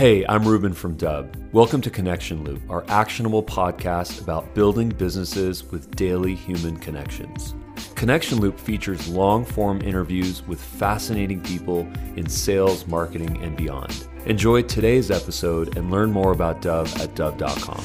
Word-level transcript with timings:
Hey, 0.00 0.24
I'm 0.30 0.48
Ruben 0.48 0.72
from 0.72 0.96
Dubb. 0.96 1.36
Welcome 1.52 1.82
to 1.82 1.90
Connection 1.90 2.42
Loop, 2.42 2.62
our 2.70 2.86
actionable 2.88 3.42
podcast 3.42 4.22
about 4.22 4.54
building 4.54 4.88
businesses 4.88 5.62
with 5.70 5.94
daily 5.94 6.34
human 6.34 6.78
connections. 6.78 7.54
Connection 7.96 8.40
Loop 8.40 8.58
features 8.58 9.08
long 9.08 9.44
form 9.44 9.82
interviews 9.82 10.42
with 10.46 10.58
fascinating 10.58 11.42
people 11.42 11.80
in 12.16 12.30
sales, 12.30 12.86
marketing, 12.86 13.44
and 13.44 13.58
beyond. 13.58 14.08
Enjoy 14.24 14.62
today's 14.62 15.10
episode 15.10 15.76
and 15.76 15.90
learn 15.90 16.10
more 16.10 16.32
about 16.32 16.62
Dubb 16.62 16.86
at 16.98 17.14
Dubb.com. 17.14 17.84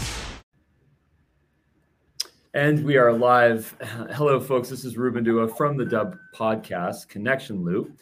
And 2.53 2.85
we 2.85 2.95
are 2.95 3.11
live. 3.11 3.75
Hello, 4.13 4.39
folks. 4.39 4.69
This 4.69 4.85
is 4.85 4.95
Ruben 4.95 5.25
Dua 5.25 5.49
from 5.49 5.75
the 5.75 5.83
Dubb 5.83 6.17
podcast, 6.33 7.09
Connection 7.09 7.65
Loop. 7.65 7.99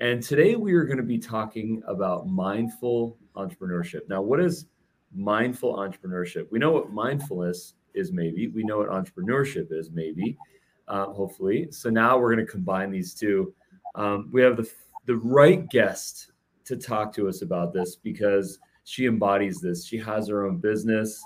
And 0.00 0.22
today 0.22 0.54
we 0.54 0.74
are 0.74 0.84
going 0.84 0.98
to 0.98 1.02
be 1.02 1.16
talking 1.16 1.82
about 1.86 2.28
mindful 2.28 3.16
entrepreneurship. 3.36 4.08
Now, 4.08 4.22
what 4.22 4.40
is 4.40 4.66
mindful 5.14 5.76
entrepreneurship? 5.76 6.46
We 6.50 6.58
know 6.58 6.72
what 6.72 6.92
mindfulness 6.92 7.74
is, 7.94 8.12
maybe. 8.12 8.48
We 8.48 8.64
know 8.64 8.78
what 8.78 8.88
entrepreneurship 8.88 9.72
is, 9.72 9.90
maybe, 9.90 10.36
uh, 10.88 11.06
hopefully. 11.06 11.68
So 11.70 11.90
now 11.90 12.18
we're 12.18 12.34
going 12.34 12.44
to 12.44 12.50
combine 12.50 12.90
these 12.90 13.14
two. 13.14 13.54
Um, 13.94 14.28
we 14.32 14.42
have 14.42 14.56
the, 14.56 14.70
the 15.06 15.16
right 15.16 15.68
guest 15.68 16.32
to 16.64 16.76
talk 16.76 17.12
to 17.14 17.28
us 17.28 17.42
about 17.42 17.72
this 17.72 17.96
because 17.96 18.58
she 18.84 19.06
embodies 19.06 19.60
this. 19.60 19.86
She 19.86 19.98
has 19.98 20.28
her 20.28 20.46
own 20.46 20.58
business. 20.58 21.22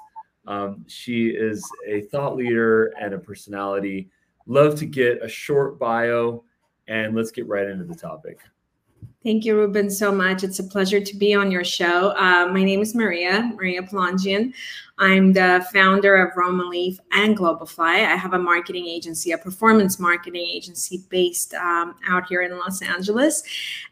Um, 0.47 0.85
she 0.87 1.29
is 1.29 1.63
a 1.87 2.03
thought 2.03 2.37
leader 2.37 2.93
and 3.01 3.15
a 3.15 3.19
personality. 3.19 4.11
Love 4.47 4.77
to 4.77 4.87
get 4.87 5.23
a 5.23 5.29
short 5.29 5.79
bio 5.79 6.43
and 6.89 7.15
let's 7.15 7.31
get 7.31 7.47
right 7.47 7.67
into 7.67 7.85
the 7.85 7.95
topic. 7.95 8.41
Thank 9.25 9.45
you, 9.45 9.57
Ruben, 9.57 9.91
so 9.91 10.13
much. 10.13 10.45
It's 10.45 10.61
a 10.61 10.65
pleasure 10.65 11.01
to 11.01 11.17
be 11.17 11.35
on 11.35 11.51
your 11.51 11.65
show. 11.65 12.11
Uh, 12.17 12.47
my 12.53 12.63
name 12.63 12.81
is 12.81 12.95
Maria, 12.95 13.51
Maria 13.57 13.83
Plongian. 13.83 14.53
I'm 14.99 15.33
the 15.33 15.67
founder 15.73 16.15
of 16.25 16.37
Roma 16.37 16.63
Leaf 16.63 17.01
and 17.11 17.37
Globifly. 17.37 18.07
I 18.07 18.15
have 18.15 18.35
a 18.35 18.39
marketing 18.39 18.87
agency, 18.87 19.33
a 19.33 19.39
performance 19.39 19.99
marketing 19.99 20.47
agency 20.47 21.03
based 21.09 21.53
um, 21.55 21.97
out 22.09 22.29
here 22.29 22.43
in 22.43 22.57
Los 22.59 22.81
Angeles, 22.81 23.43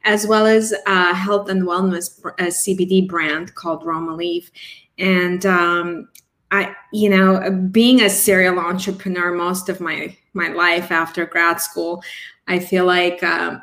as 0.05 0.29
well 0.29 0.47
as 0.47 0.73
a 0.87 1.13
health 1.13 1.49
and 1.49 1.63
wellness 1.65 2.21
a 2.39 2.45
CBD 2.45 3.09
brand 3.09 3.53
called 3.57 3.85
Roma 3.85 4.15
Leaf. 4.15 4.53
And 4.97 5.45
um, 5.45 6.09
I, 6.53 6.73
you 6.93 7.11
know, 7.11 7.51
being 7.73 8.03
a 8.03 8.11
serial 8.11 8.61
entrepreneur 8.61 9.33
most 9.33 9.69
of 9.69 9.81
my 9.81 10.17
my 10.35 10.49
life 10.49 10.93
after 10.93 11.27
grad 11.27 11.61
school, 11.61 12.01
I 12.47 12.61
feel 12.61 12.85
like. 12.85 13.25
Uh, 13.25 13.59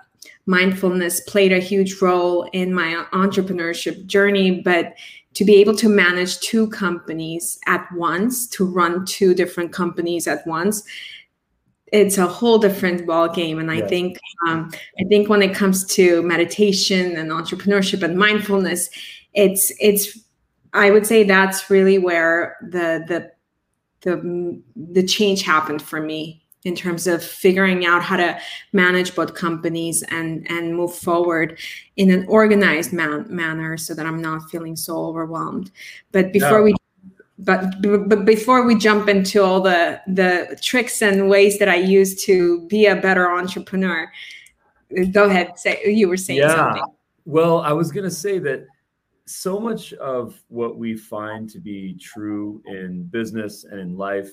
mindfulness 0.45 1.21
played 1.21 1.53
a 1.53 1.59
huge 1.59 2.01
role 2.01 2.43
in 2.53 2.73
my 2.73 3.05
entrepreneurship 3.13 4.05
journey 4.05 4.61
but 4.61 4.93
to 5.33 5.45
be 5.45 5.55
able 5.55 5.75
to 5.75 5.89
manage 5.89 6.39
two 6.39 6.69
companies 6.69 7.59
at 7.65 7.87
once 7.95 8.47
to 8.47 8.65
run 8.65 9.05
two 9.05 9.33
different 9.33 9.71
companies 9.71 10.27
at 10.27 10.45
once 10.45 10.83
it's 11.93 12.17
a 12.17 12.27
whole 12.27 12.57
different 12.57 13.05
ball 13.07 13.29
game 13.29 13.59
and 13.59 13.71
i 13.71 13.79
think 13.81 14.17
um, 14.47 14.69
i 14.99 15.03
think 15.05 15.29
when 15.29 15.41
it 15.41 15.55
comes 15.55 15.85
to 15.85 16.21
meditation 16.23 17.15
and 17.15 17.31
entrepreneurship 17.31 18.03
and 18.03 18.17
mindfulness 18.17 18.89
it's 19.33 19.71
it's 19.79 20.19
i 20.73 20.91
would 20.91 21.07
say 21.07 21.23
that's 21.23 21.69
really 21.69 21.97
where 21.97 22.57
the 22.61 23.05
the 23.07 23.31
the 24.01 24.61
the 24.75 25.03
change 25.03 25.41
happened 25.41 25.81
for 25.81 26.01
me 26.01 26.42
in 26.65 26.75
terms 26.75 27.07
of 27.07 27.23
figuring 27.23 27.85
out 27.85 28.01
how 28.01 28.15
to 28.15 28.39
manage 28.71 29.15
both 29.15 29.33
companies 29.33 30.03
and 30.09 30.49
and 30.49 30.75
move 30.75 30.93
forward 30.93 31.59
in 31.97 32.09
an 32.09 32.25
organized 32.27 32.93
man- 32.93 33.25
manner 33.29 33.77
so 33.77 33.93
that 33.93 34.05
i'm 34.05 34.21
not 34.21 34.49
feeling 34.49 34.75
so 34.75 34.97
overwhelmed. 35.05 35.71
But 36.11 36.31
before 36.31 36.63
we 36.63 36.75
but, 37.39 37.81
but 37.81 38.25
before 38.25 38.63
we 38.65 38.77
jump 38.77 39.09
into 39.09 39.43
all 39.43 39.59
the 39.59 40.01
the 40.07 40.57
tricks 40.61 41.01
and 41.01 41.29
ways 41.29 41.59
that 41.59 41.67
i 41.67 41.75
use 41.75 42.23
to 42.25 42.65
be 42.67 42.85
a 42.85 42.95
better 42.95 43.29
entrepreneur 43.29 44.09
go 45.11 45.25
ahead 45.25 45.57
say 45.57 45.81
you 45.85 46.07
were 46.07 46.17
saying 46.17 46.39
yeah. 46.39 46.55
something. 46.55 46.83
Well 47.25 47.59
i 47.61 47.73
was 47.73 47.91
going 47.91 48.03
to 48.03 48.11
say 48.11 48.37
that 48.39 48.67
so 49.25 49.59
much 49.59 49.93
of 49.93 50.41
what 50.49 50.77
we 50.77 50.95
find 50.95 51.49
to 51.49 51.59
be 51.59 51.95
true 51.95 52.61
in 52.67 53.03
business 53.03 53.63
and 53.63 53.79
in 53.79 53.97
life 53.97 54.31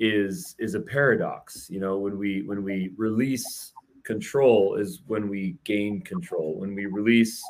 is 0.00 0.54
is 0.58 0.74
a 0.74 0.80
paradox 0.80 1.68
you 1.68 1.80
know 1.80 1.98
when 1.98 2.16
we 2.16 2.42
when 2.42 2.62
we 2.62 2.92
release 2.96 3.72
control 4.08 4.76
is 4.76 5.02
when 5.06 5.28
we 5.28 5.54
gain 5.64 6.00
control. 6.00 6.58
When 6.58 6.74
we 6.74 6.86
release 6.86 7.42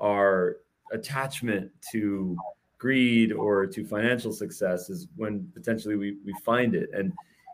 our 0.00 0.56
attachment 0.90 1.70
to 1.92 2.34
greed 2.78 3.30
or 3.30 3.66
to 3.66 3.84
financial 3.84 4.32
success 4.32 4.88
is 4.88 5.06
when 5.16 5.46
potentially 5.52 5.96
we, 5.96 6.16
we 6.24 6.32
find 6.44 6.74
it. 6.74 6.88
And 6.94 7.12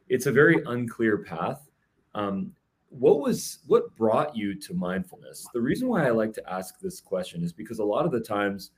it's 0.09 0.27
a 0.27 0.32
very 0.32 0.62
unclear 0.66 1.19
path. 1.19 1.69
Um, 2.15 2.53
what 2.91 3.19
was 3.19 3.59
what 3.66 3.94
brought 3.97 4.37
you 4.37 4.55
to 4.55 4.72
mindfulness? 4.72 5.44
The 5.53 5.61
reason 5.61 5.88
why 5.88 6.06
i 6.06 6.11
like 6.11 6.32
to 6.34 6.49
ask 6.49 6.78
this 6.78 7.00
question 7.00 7.43
is 7.43 7.53
because 7.53 7.81
a 7.81 7.84
lot 7.84 8.06
of 8.06 8.12
the 8.12 8.21
times 8.21 8.71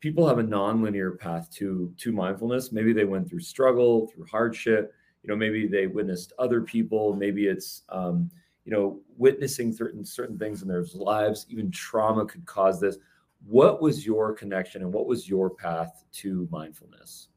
people 0.00 0.26
have 0.26 0.40
a 0.40 0.42
nonlinear 0.42 1.16
path 1.16 1.48
to 1.58 1.94
to 1.98 2.10
mindfulness. 2.10 2.72
Maybe 2.72 2.92
they 2.92 3.04
went 3.04 3.28
through 3.28 3.40
struggle 3.40 4.08
through 4.08 4.26
hardship 4.26 4.92
you 5.22 5.28
know 5.28 5.36
maybe 5.36 5.66
they 5.66 5.86
witnessed 5.86 6.32
other 6.38 6.60
people 6.60 7.14
maybe 7.14 7.46
it's 7.46 7.82
um, 7.88 8.30
you 8.64 8.72
know 8.72 9.00
witnessing 9.16 9.72
certain 9.72 10.04
certain 10.04 10.38
things 10.38 10.62
in 10.62 10.68
their 10.68 10.84
lives 10.94 11.46
even 11.48 11.70
trauma 11.70 12.24
could 12.24 12.44
cause 12.46 12.80
this. 12.80 12.96
What 13.46 13.80
was 13.80 14.04
your 14.04 14.34
connection 14.34 14.82
and 14.82 14.92
what 14.92 15.06
was 15.06 15.28
your 15.28 15.48
path 15.48 16.04
to 16.12 16.46
mindfulness? 16.50 17.28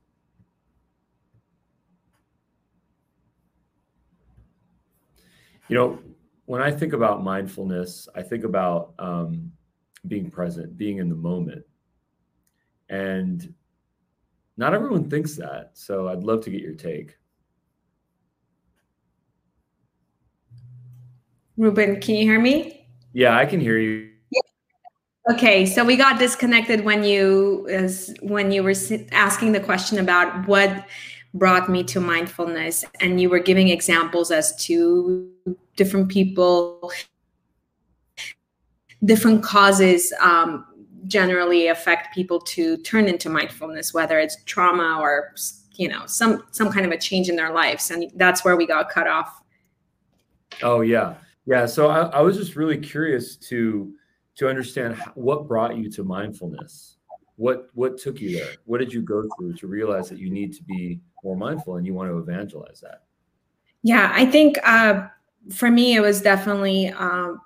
You 5.69 5.77
know 5.77 5.99
when 6.45 6.61
i 6.61 6.69
think 6.69 6.91
about 6.93 7.23
mindfulness 7.23 8.09
i 8.15 8.21
think 8.21 8.43
about 8.43 8.93
um, 8.99 9.51
being 10.07 10.29
present 10.29 10.77
being 10.77 10.97
in 10.97 11.09
the 11.09 11.15
moment. 11.15 11.63
And 12.89 13.53
not 14.57 14.73
everyone 14.73 15.09
thinks 15.09 15.35
that 15.35 15.71
so 15.73 16.09
i'd 16.09 16.23
love 16.23 16.43
to 16.43 16.51
get 16.51 16.61
your 16.61 16.75
take 16.75 17.15
Ruben, 21.57 21.99
can 22.01 22.15
you 22.15 22.23
hear 22.23 22.39
me? 22.39 22.87
Yeah, 23.13 23.37
I 23.37 23.45
can 23.45 23.59
hear 23.59 23.77
you. 23.77 24.09
Okay, 25.31 25.65
so 25.65 25.85
we 25.85 25.95
got 25.95 26.19
disconnected 26.19 26.83
when 26.83 27.05
you 27.05 27.65
as 27.69 28.13
when 28.21 28.51
you 28.51 28.61
were 28.61 28.73
asking 29.13 29.53
the 29.53 29.59
question 29.59 29.99
about 29.99 30.47
what 30.47 30.85
brought 31.33 31.69
me 31.69 31.83
to 31.83 31.99
mindfulness 31.99 32.83
and 32.99 33.21
you 33.21 33.29
were 33.29 33.39
giving 33.39 33.69
examples 33.69 34.31
as 34.31 34.55
to 34.65 35.29
different 35.75 36.09
people 36.09 36.91
different 39.05 39.43
causes 39.43 40.13
um, 40.21 40.65
generally 41.07 41.67
affect 41.67 42.13
people 42.13 42.39
to 42.39 42.77
turn 42.77 43.07
into 43.07 43.29
mindfulness 43.29 43.93
whether 43.93 44.19
it's 44.19 44.37
trauma 44.43 44.99
or 45.01 45.33
you 45.75 45.87
know 45.87 46.05
some 46.05 46.43
some 46.51 46.71
kind 46.71 46.85
of 46.85 46.91
a 46.91 46.97
change 46.97 47.29
in 47.29 47.35
their 47.35 47.51
lives 47.51 47.89
and 47.89 48.11
that's 48.15 48.45
where 48.45 48.55
we 48.55 48.67
got 48.67 48.89
cut 48.89 49.07
off 49.07 49.41
oh 50.61 50.81
yeah 50.81 51.15
yeah, 51.45 51.65
so 51.65 51.87
I, 51.87 52.03
I 52.07 52.21
was 52.21 52.37
just 52.37 52.55
really 52.55 52.77
curious 52.77 53.35
to 53.37 53.93
to 54.35 54.49
understand 54.49 54.95
what 55.15 55.47
brought 55.47 55.77
you 55.77 55.89
to 55.91 56.03
mindfulness. 56.03 56.97
What 57.35 57.67
what 57.73 57.97
took 57.97 58.21
you 58.21 58.37
there? 58.37 58.51
What 58.65 58.79
did 58.79 58.93
you 58.93 59.01
go 59.01 59.23
through 59.37 59.53
to 59.55 59.67
realize 59.67 60.09
that 60.09 60.19
you 60.19 60.29
need 60.29 60.53
to 60.53 60.63
be 60.63 61.01
more 61.23 61.35
mindful 61.35 61.75
and 61.77 61.85
you 61.85 61.93
want 61.93 62.09
to 62.09 62.17
evangelize 62.17 62.81
that? 62.81 63.03
Yeah, 63.81 64.11
I 64.13 64.25
think 64.25 64.57
uh, 64.63 65.07
for 65.51 65.69
me 65.69 65.95
it 65.95 65.99
was 65.99 66.21
definitely 66.21 66.89
um, 66.89 67.41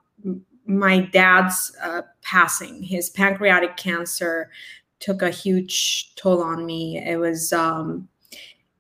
my 0.66 1.00
dad's 1.00 1.76
uh, 1.82 2.04
passing. 2.22 2.84
His 2.84 3.10
pancreatic 3.10 3.78
cancer 3.78 4.52
took 5.00 5.22
a 5.22 5.30
huge 5.30 6.14
toll 6.16 6.44
on 6.44 6.66
me. 6.66 6.98
It 6.98 7.18
was 7.18 7.54
um, 7.54 8.08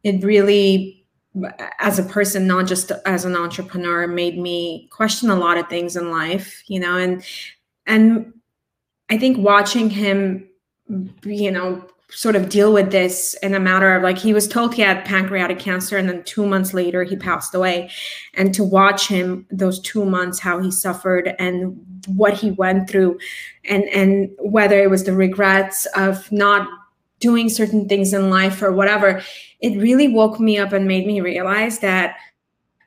it 0.03 0.23
really 0.23 0.96
as 1.79 1.99
a 1.99 2.03
person 2.03 2.47
not 2.47 2.67
just 2.67 2.91
as 3.05 3.25
an 3.25 3.35
entrepreneur 3.35 4.07
made 4.07 4.37
me 4.37 4.87
question 4.91 5.29
a 5.29 5.35
lot 5.35 5.57
of 5.57 5.67
things 5.67 5.95
in 5.95 6.11
life 6.11 6.63
you 6.67 6.79
know 6.79 6.97
and 6.97 7.23
and 7.85 8.33
i 9.09 9.17
think 9.17 9.37
watching 9.37 9.89
him 9.89 10.47
you 11.23 11.51
know 11.51 11.85
sort 12.09 12.37
of 12.37 12.47
deal 12.47 12.71
with 12.71 12.91
this 12.91 13.35
in 13.43 13.53
a 13.53 13.59
matter 13.59 13.93
of 13.93 14.01
like 14.01 14.17
he 14.17 14.33
was 14.33 14.47
told 14.47 14.73
he 14.73 14.81
had 14.81 15.03
pancreatic 15.03 15.59
cancer 15.59 15.97
and 15.97 16.07
then 16.07 16.23
two 16.23 16.45
months 16.45 16.73
later 16.73 17.03
he 17.03 17.17
passed 17.17 17.53
away. 17.53 17.91
And 18.35 18.53
to 18.53 18.63
watch 18.63 19.07
him 19.07 19.45
those 19.51 19.79
two 19.81 20.05
months 20.05 20.39
how 20.39 20.61
he 20.61 20.71
suffered 20.71 21.35
and 21.37 21.77
what 22.07 22.33
he 22.33 22.51
went 22.51 22.89
through 22.89 23.19
and 23.65 23.83
and 23.85 24.29
whether 24.39 24.81
it 24.81 24.89
was 24.89 25.03
the 25.03 25.13
regrets 25.13 25.85
of 25.95 26.31
not 26.31 26.69
doing 27.19 27.49
certain 27.49 27.87
things 27.87 28.13
in 28.13 28.29
life 28.29 28.61
or 28.61 28.71
whatever, 28.71 29.21
it 29.59 29.79
really 29.81 30.07
woke 30.07 30.39
me 30.39 30.57
up 30.57 30.73
and 30.73 30.87
made 30.87 31.07
me 31.07 31.21
realize 31.21 31.79
that 31.79 32.15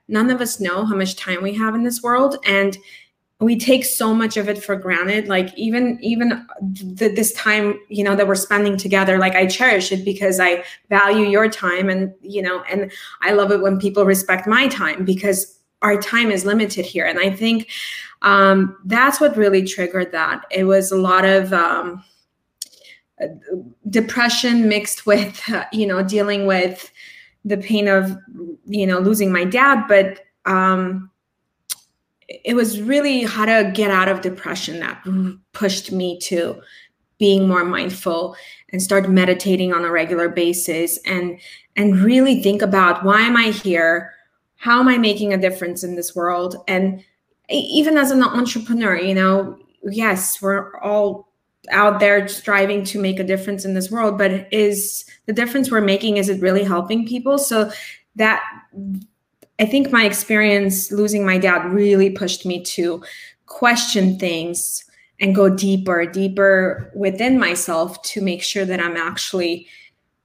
none 0.09 0.31
of 0.31 0.41
us 0.41 0.61
know 0.61 0.85
how 0.85 0.95
much 0.95 1.17
time 1.17 1.43
we 1.43 1.55
have 1.55 1.75
in 1.75 1.85
this 1.85 2.03
world. 2.03 2.37
And 2.45 2.77
we 3.41 3.59
take 3.59 3.85
so 3.85 4.15
much 4.15 4.37
of 4.37 4.49
it 4.49 4.63
for 4.63 4.77
granted 4.77 5.27
like 5.27 5.57
even 5.57 5.99
even 6.03 6.47
th- 6.75 7.17
this 7.17 7.33
time 7.33 7.79
you 7.89 8.05
know 8.05 8.15
that 8.15 8.29
we're 8.29 8.35
spending 8.35 8.77
together 8.77 9.19
like 9.19 9.35
i 9.35 9.47
cherish 9.47 9.91
it 9.91 10.05
because 10.05 10.39
i 10.39 10.63
value 10.91 11.27
your 11.27 11.49
time 11.49 11.89
and 11.89 12.13
you 12.21 12.43
know 12.43 12.63
and 12.71 12.93
i 13.23 13.33
love 13.33 13.51
it 13.51 13.61
when 13.63 13.79
people 13.79 14.05
respect 14.05 14.47
my 14.47 14.69
time 14.69 15.05
because 15.05 15.59
our 15.83 16.01
time 16.01 16.31
is 16.31 16.45
limited 16.45 16.85
here 16.85 17.07
and 17.07 17.19
i 17.19 17.31
think 17.31 17.69
um, 18.23 18.77
that's 18.85 19.19
what 19.19 19.35
really 19.35 19.65
triggered 19.65 20.13
that 20.13 20.45
it 20.51 20.65
was 20.65 20.93
a 20.93 20.97
lot 20.97 21.25
of 21.25 21.55
um, 21.55 22.05
depression 23.89 24.69
mixed 24.69 25.07
with 25.07 25.43
uh, 25.53 25.65
you 25.73 25.87
know 25.87 26.03
dealing 26.03 26.47
with 26.47 26.91
the 27.45 27.57
pain 27.57 27.89
of 27.89 28.17
you 28.67 28.87
know 28.87 28.99
losing 28.99 29.33
my 29.33 29.45
dad. 29.45 29.85
But 29.89 30.21
um 30.47 31.11
it 32.45 32.55
was 32.55 32.81
really 32.81 33.25
how 33.25 33.45
to 33.45 33.73
get 33.75 33.91
out 33.91 34.09
of 34.09 34.21
depression 34.21 34.79
that 34.79 35.05
pushed 35.53 35.91
me 35.91 36.17
to 36.21 36.63
being 37.19 37.49
more 37.49 37.65
mindful 37.65 38.37
and 38.71 38.81
start 38.81 39.11
meditating 39.11 39.75
on 39.75 39.85
a 39.85 39.91
regular 39.91 40.29
basis 40.29 40.99
and 41.05 41.39
and 41.77 41.99
really 41.99 42.43
think 42.43 42.63
about 42.63 43.05
why 43.05 43.21
am 43.23 43.37
i 43.37 43.51
here? 43.51 44.13
How 44.57 44.81
am 44.81 44.89
i 44.89 44.97
making 44.97 45.33
a 45.33 45.39
difference 45.39 45.83
in 45.83 45.97
this 45.97 46.15
world? 46.15 46.57
And 46.69 47.05
even 47.49 47.97
as 47.97 48.11
an 48.11 48.23
entrepreneur 48.23 48.97
you 48.97 49.15
know 49.15 49.59
yes 49.85 50.41
we're 50.41 50.79
all 50.81 51.30
out 51.71 52.01
there 52.01 52.27
striving 52.27 52.85
to 52.85 53.01
make 53.01 53.21
a 53.21 53.25
difference 53.25 53.65
in 53.65 53.75
this 53.75 53.91
world 53.91 54.17
but 54.17 54.49
is 54.53 55.05
the 55.27 55.33
difference 55.33 55.71
we're 55.71 55.81
making 55.81 56.17
is 56.17 56.29
it 56.29 56.41
really 56.41 56.65
helping 56.65 57.07
people 57.07 57.37
so 57.37 57.71
that 58.17 58.43
I 59.59 59.67
think 59.67 59.93
my 59.93 60.05
experience 60.05 60.91
losing 60.91 61.25
my 61.25 61.37
dad 61.37 61.71
really 61.71 62.11
pushed 62.11 62.47
me 62.47 62.63
to 62.65 63.03
question 63.45 64.19
things 64.19 64.85
and 65.21 65.35
go 65.35 65.55
deeper, 65.55 66.07
deeper 66.07 66.91
within 66.95 67.39
myself 67.39 68.01
to 68.03 68.23
make 68.23 68.43
sure 68.43 68.65
that 68.65 68.81
I'm 68.81 68.97
actually 68.97 69.69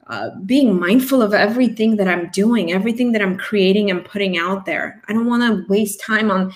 uh, 0.07 0.29
being 0.45 0.79
mindful 0.79 1.21
of 1.21 1.33
everything 1.33 1.97
that 1.97 2.07
I'm 2.07 2.29
doing, 2.29 2.71
everything 2.71 3.11
that 3.11 3.21
I'm 3.21 3.38
creating 3.38 3.91
and 3.91 4.05
putting 4.05 4.38
out 4.38 4.65
there. 4.65 5.01
I 5.09 5.13
don't 5.13 5.25
want 5.25 5.43
to 5.43 5.65
waste 5.67 5.99
time 5.99 6.31
on 6.31 6.53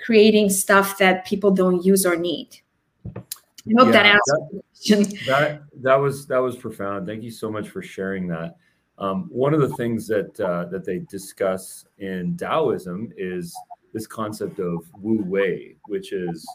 creating 0.00 0.48
stuff 0.48 0.96
that 0.98 1.26
people 1.26 1.50
don't 1.50 1.84
use 1.84 2.06
or 2.06 2.16
need. 2.16 2.60
I 3.66 3.82
hope 3.82 3.94
yeah, 3.94 4.02
that 4.02 4.06
answers 4.06 5.08
that, 5.08 5.18
that, 5.26 5.62
that 5.82 5.94
was 5.94 6.26
that 6.26 6.38
was 6.38 6.56
profound. 6.56 7.06
Thank 7.06 7.22
you 7.22 7.30
so 7.30 7.50
much 7.50 7.68
for 7.68 7.82
sharing 7.82 8.28
that. 8.28 8.56
Um, 8.98 9.28
one 9.30 9.54
of 9.54 9.60
the 9.60 9.74
things 9.76 10.06
that 10.08 10.38
uh, 10.38 10.66
that 10.66 10.84
they 10.84 11.00
discuss 11.10 11.86
in 11.98 12.36
Taoism 12.36 13.12
is 13.16 13.54
this 13.92 14.06
concept 14.06 14.58
of 14.58 14.86
Wu 15.00 15.22
Wei, 15.24 15.76
which 15.86 16.12
is 16.12 16.46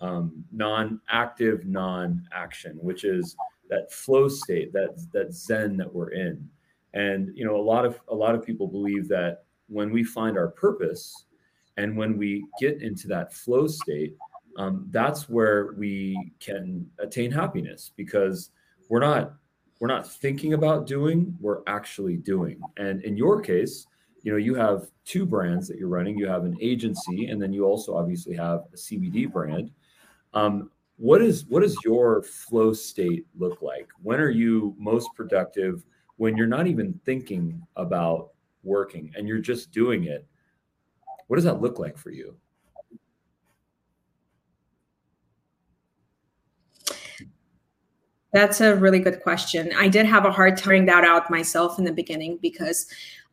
um, 0.00 0.44
non-active, 0.52 1.64
non-action, 1.64 2.78
which 2.80 3.04
is 3.04 3.34
that 3.70 3.90
flow 3.90 4.28
state, 4.28 4.72
that 4.74 4.90
that 5.12 5.32
Zen 5.32 5.76
that 5.78 5.92
we're 5.92 6.10
in. 6.10 6.48
And 6.94 7.30
you 7.34 7.44
know, 7.44 7.56
a 7.56 7.62
lot 7.62 7.86
of 7.86 7.98
a 8.08 8.14
lot 8.14 8.34
of 8.34 8.44
people 8.44 8.66
believe 8.66 9.08
that 9.08 9.44
when 9.68 9.90
we 9.90 10.04
find 10.04 10.36
our 10.36 10.48
purpose, 10.48 11.24
and 11.78 11.96
when 11.96 12.18
we 12.18 12.44
get 12.60 12.82
into 12.82 13.08
that 13.08 13.32
flow 13.32 13.66
state, 13.66 14.16
um, 14.58 14.86
that's 14.90 15.28
where 15.28 15.72
we 15.78 16.32
can 16.40 16.84
attain 16.98 17.30
happiness 17.30 17.92
because 17.96 18.50
we're 18.88 19.00
not 19.00 19.34
we're 19.80 19.88
not 19.88 20.10
thinking 20.10 20.54
about 20.54 20.88
doing, 20.88 21.36
we're 21.40 21.60
actually 21.68 22.16
doing. 22.16 22.60
And 22.76 23.00
in 23.04 23.16
your 23.16 23.40
case, 23.40 23.86
you 24.24 24.32
know, 24.32 24.38
you 24.38 24.56
have 24.56 24.90
two 25.04 25.24
brands 25.24 25.68
that 25.68 25.78
you're 25.78 25.88
running. 25.88 26.18
You 26.18 26.26
have 26.26 26.44
an 26.44 26.56
agency, 26.60 27.26
and 27.26 27.40
then 27.40 27.52
you 27.52 27.64
also 27.64 27.96
obviously 27.96 28.34
have 28.34 28.64
a 28.74 28.76
CBD 28.76 29.30
brand. 29.30 29.70
Um, 30.34 30.70
what 30.96 31.22
is 31.22 31.46
what 31.46 31.62
does 31.62 31.76
your 31.84 32.24
flow 32.24 32.72
state 32.72 33.24
look 33.38 33.62
like? 33.62 33.88
When 34.02 34.20
are 34.20 34.30
you 34.30 34.74
most 34.76 35.08
productive? 35.14 35.84
When 36.16 36.36
you're 36.36 36.48
not 36.48 36.66
even 36.66 37.00
thinking 37.04 37.62
about 37.76 38.30
working 38.64 39.12
and 39.16 39.28
you're 39.28 39.38
just 39.38 39.70
doing 39.70 40.04
it. 40.04 40.26
What 41.28 41.36
does 41.36 41.44
that 41.44 41.60
look 41.60 41.78
like 41.78 41.96
for 41.96 42.10
you? 42.10 42.36
That's 48.32 48.60
a 48.60 48.76
really 48.76 48.98
good 48.98 49.20
question. 49.20 49.72
I 49.76 49.88
did 49.88 50.06
have 50.06 50.24
a 50.24 50.32
hard 50.32 50.56
time 50.56 50.86
that 50.86 51.04
out 51.04 51.30
myself 51.30 51.78
in 51.78 51.84
the 51.84 51.92
beginning 51.92 52.38
because 52.42 52.86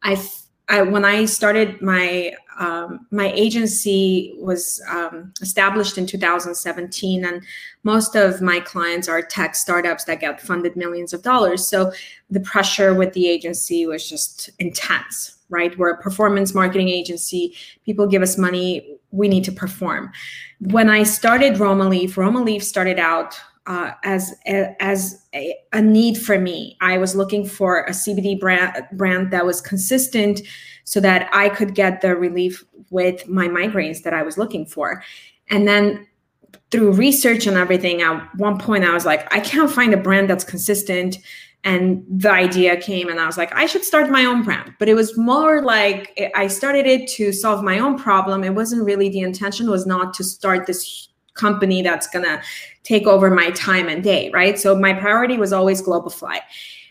I, 0.03 0.21
I 0.69 0.83
when 0.83 1.03
I 1.03 1.25
started 1.25 1.81
my 1.81 2.33
um, 2.57 3.05
my 3.11 3.31
agency 3.33 4.33
was 4.39 4.81
um, 4.89 5.33
established 5.41 5.97
in 5.97 6.05
2017, 6.05 7.25
and 7.25 7.43
most 7.83 8.15
of 8.15 8.41
my 8.41 8.61
clients 8.61 9.09
are 9.09 9.21
tech 9.21 9.55
startups 9.55 10.05
that 10.05 10.21
get 10.21 10.39
funded 10.39 10.77
millions 10.77 11.11
of 11.11 11.21
dollars. 11.21 11.67
So 11.67 11.91
the 12.29 12.39
pressure 12.39 12.93
with 12.93 13.13
the 13.13 13.27
agency 13.27 13.85
was 13.85 14.09
just 14.09 14.49
intense, 14.59 15.37
right? 15.49 15.77
We're 15.77 15.91
a 15.91 16.01
performance 16.01 16.53
marketing 16.53 16.87
agency. 16.87 17.55
People 17.85 18.07
give 18.07 18.21
us 18.21 18.37
money. 18.37 18.97
We 19.11 19.27
need 19.27 19.43
to 19.45 19.51
perform. 19.51 20.11
When 20.59 20.89
I 20.89 21.03
started 21.03 21.59
Roma 21.59 21.89
Leaf, 21.89 22.17
Roma 22.17 22.41
Leaf 22.41 22.63
started 22.63 22.99
out 22.99 23.37
uh, 23.67 23.91
as 24.03 24.33
a, 24.47 24.75
as 24.81 25.25
a, 25.33 25.55
a, 25.73 25.81
need 25.81 26.17
for 26.17 26.37
me. 26.37 26.77
I 26.81 26.97
was 26.97 27.15
looking 27.15 27.45
for 27.47 27.83
a 27.83 27.91
CBD 27.91 28.39
brand 28.39 28.85
brand 28.93 29.31
that 29.31 29.45
was 29.45 29.59
consistent, 29.61 30.41
so 30.83 30.99
that 30.99 31.29
I 31.33 31.49
could 31.49 31.73
get 31.73 32.01
the 32.01 32.15
relief 32.15 32.63
with 32.89 33.27
my 33.27 33.47
migraines 33.47 34.03
that 34.03 34.13
I 34.13 34.21
was 34.21 34.37
looking 34.37 34.65
for. 34.65 35.03
And 35.49 35.67
then 35.67 36.07
through 36.71 36.93
research 36.93 37.47
and 37.47 37.57
everything, 37.57 38.01
at 38.01 38.35
one 38.35 38.59
point 38.59 38.83
I 38.83 38.93
was 38.93 39.05
like, 39.05 39.31
I 39.33 39.39
can't 39.39 39.71
find 39.71 39.93
a 39.93 39.97
brand 39.97 40.29
that's 40.29 40.43
consistent. 40.43 41.17
And 41.63 42.05
the 42.07 42.29
idea 42.29 42.77
came, 42.77 43.09
and 43.09 43.19
I 43.19 43.25
was 43.25 43.37
like, 43.37 43.51
I 43.55 43.65
should 43.65 43.83
start 43.83 44.11
my 44.11 44.23
own 44.25 44.43
brand. 44.43 44.75
But 44.77 44.87
it 44.87 44.93
was 44.93 45.17
more 45.17 45.63
like 45.63 46.31
I 46.35 46.45
started 46.45 46.85
it 46.85 47.09
to 47.13 47.31
solve 47.31 47.63
my 47.63 47.79
own 47.79 47.97
problem. 47.97 48.43
It 48.43 48.53
wasn't 48.53 48.85
really 48.85 49.09
the 49.09 49.21
intention 49.21 49.67
was 49.71 49.87
not 49.87 50.13
to 50.15 50.23
start 50.23 50.67
this 50.67 51.09
company 51.35 51.81
that's 51.81 52.07
going 52.07 52.25
to 52.25 52.41
take 52.83 53.07
over 53.07 53.29
my 53.29 53.51
time 53.51 53.87
and 53.87 54.03
day, 54.03 54.31
right? 54.33 54.59
So 54.59 54.77
my 54.77 54.93
priority 54.93 55.37
was 55.37 55.53
always 55.53 55.81
Globifly. 55.81 56.39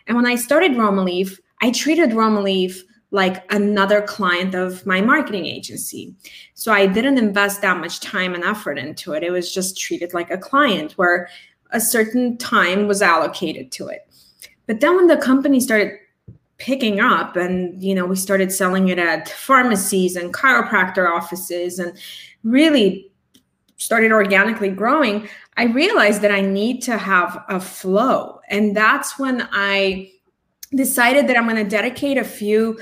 And 0.06 0.16
when 0.16 0.26
I 0.26 0.36
started 0.36 0.76
Roma 0.76 1.02
Leaf, 1.02 1.40
I 1.62 1.70
treated 1.70 2.12
Roma 2.12 2.40
Leaf 2.40 2.82
like 3.10 3.44
another 3.52 4.02
client 4.02 4.54
of 4.54 4.84
my 4.86 5.00
marketing 5.00 5.46
agency. 5.46 6.14
So 6.54 6.72
I 6.72 6.86
didn't 6.86 7.16
invest 7.16 7.62
that 7.62 7.78
much 7.78 8.00
time 8.00 8.34
and 8.34 8.42
effort 8.42 8.76
into 8.76 9.12
it. 9.12 9.22
It 9.22 9.30
was 9.30 9.54
just 9.54 9.78
treated 9.78 10.12
like 10.12 10.30
a 10.30 10.38
client 10.38 10.92
where 10.92 11.28
a 11.70 11.80
certain 11.80 12.36
time 12.38 12.88
was 12.88 13.02
allocated 13.02 13.70
to 13.72 13.86
it. 13.86 14.00
But 14.66 14.80
then 14.80 14.96
when 14.96 15.06
the 15.06 15.16
company 15.16 15.60
started 15.60 15.92
picking 16.58 17.00
up 17.00 17.36
and 17.36 17.82
you 17.82 17.94
know 17.94 18.06
we 18.06 18.14
started 18.14 18.52
selling 18.52 18.88
it 18.88 18.98
at 18.98 19.28
pharmacies 19.28 20.14
and 20.14 20.32
chiropractor 20.32 21.10
offices 21.10 21.80
and 21.80 21.96
really 22.44 23.10
started 23.76 24.12
organically 24.12 24.70
growing, 24.70 25.28
I 25.56 25.64
realized 25.64 26.22
that 26.22 26.30
I 26.30 26.40
need 26.40 26.82
to 26.82 26.96
have 26.98 27.44
a 27.48 27.60
flow. 27.60 28.40
And 28.48 28.76
that's 28.76 29.18
when 29.18 29.48
I 29.52 30.10
decided 30.74 31.28
that 31.28 31.36
I'm 31.36 31.48
going 31.48 31.62
to 31.62 31.68
dedicate 31.68 32.18
a 32.18 32.24
few 32.24 32.78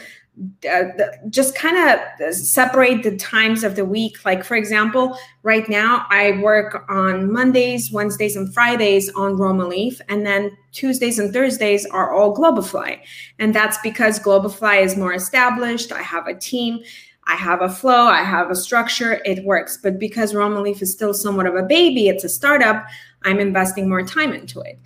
uh, 0.70 0.84
just 1.28 1.54
kind 1.54 1.76
of 1.76 2.34
separate 2.34 3.02
the 3.02 3.16
times 3.18 3.64
of 3.64 3.76
the 3.76 3.84
week. 3.84 4.24
Like, 4.24 4.44
for 4.44 4.56
example, 4.56 5.18
right 5.42 5.68
now 5.68 6.06
I 6.08 6.40
work 6.42 6.86
on 6.88 7.30
Mondays, 7.30 7.92
Wednesdays, 7.92 8.34
and 8.34 8.52
Fridays 8.52 9.10
on 9.10 9.36
Roma 9.36 9.66
Leaf, 9.66 10.00
and 10.08 10.24
then 10.24 10.56
Tuesdays 10.72 11.18
and 11.18 11.34
Thursdays 11.34 11.84
are 11.86 12.14
all 12.14 12.34
Globifly. 12.34 13.00
And 13.38 13.54
that's 13.54 13.76
because 13.82 14.18
Globifly 14.18 14.82
is 14.82 14.96
more 14.96 15.12
established. 15.12 15.92
I 15.92 16.00
have 16.00 16.26
a 16.26 16.34
team. 16.34 16.82
I 17.26 17.36
have 17.36 17.62
a 17.62 17.68
flow, 17.68 18.06
I 18.06 18.22
have 18.22 18.50
a 18.50 18.56
structure, 18.56 19.20
it 19.24 19.44
works. 19.44 19.78
But 19.80 19.98
because 19.98 20.34
Roma 20.34 20.60
Leaf 20.60 20.82
is 20.82 20.92
still 20.92 21.14
somewhat 21.14 21.46
of 21.46 21.54
a 21.54 21.62
baby, 21.62 22.08
it's 22.08 22.24
a 22.24 22.28
startup, 22.28 22.84
I'm 23.22 23.38
investing 23.38 23.88
more 23.88 24.02
time 24.02 24.32
into 24.32 24.60
it. 24.60 24.78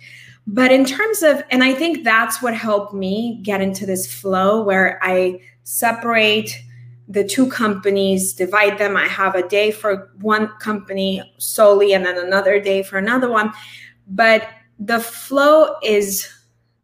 But 0.45 0.71
in 0.71 0.85
terms 0.85 1.23
of, 1.23 1.43
and 1.51 1.63
I 1.63 1.73
think 1.73 2.03
that's 2.03 2.41
what 2.41 2.53
helped 2.53 2.93
me 2.93 3.39
get 3.43 3.59
into 3.59 3.85
this 3.85 4.11
flow 4.11 4.63
where 4.63 4.99
I 5.01 5.41
separate 5.63 6.63
the 7.09 7.23
two 7.23 7.49
companies, 7.49 8.33
divide 8.33 8.77
them. 8.77 8.95
I 8.95 9.07
have 9.07 9.35
a 9.35 9.47
day 9.47 9.71
for 9.71 10.11
one 10.19 10.47
company 10.59 11.21
solely 11.37 11.93
and 11.93 12.05
then 12.05 12.17
another 12.17 12.59
day 12.59 12.83
for 12.83 12.97
another 12.97 13.29
one. 13.29 13.51
But 14.07 14.47
the 14.79 14.99
flow 14.99 15.75
is 15.83 16.29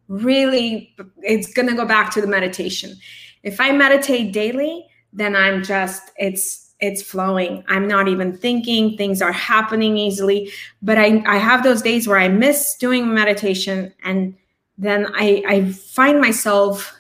really, 0.08 0.96
it's 1.22 1.54
going 1.54 1.70
to 1.70 1.76
go 1.76 1.86
back 1.86 2.12
to 2.14 2.22
the 2.22 2.28
meditation. 2.28 2.98
If 3.44 3.62
I 3.62 3.72
meditate 3.72 4.34
daily, 4.34 4.88
then 5.14 5.36
I'm 5.36 5.64
just 5.64 6.12
it's 6.18 6.64
it's 6.80 7.02
flowing. 7.02 7.64
I'm 7.70 7.88
not 7.88 8.10
even 8.10 8.36
thinking, 8.36 8.98
things 8.98 9.22
are 9.22 9.32
happening 9.32 9.96
easily. 9.96 10.52
But 10.82 10.98
I, 10.98 11.24
I 11.26 11.38
have 11.38 11.64
those 11.64 11.82
days 11.82 12.10
where 12.10 12.20
I 12.20 12.28
miss 12.28 12.76
doing 12.76 13.14
meditation 13.14 13.94
and 14.04 14.36
then 14.78 15.08
I, 15.14 15.44
I 15.48 15.72
find 15.72 16.20
myself 16.20 16.94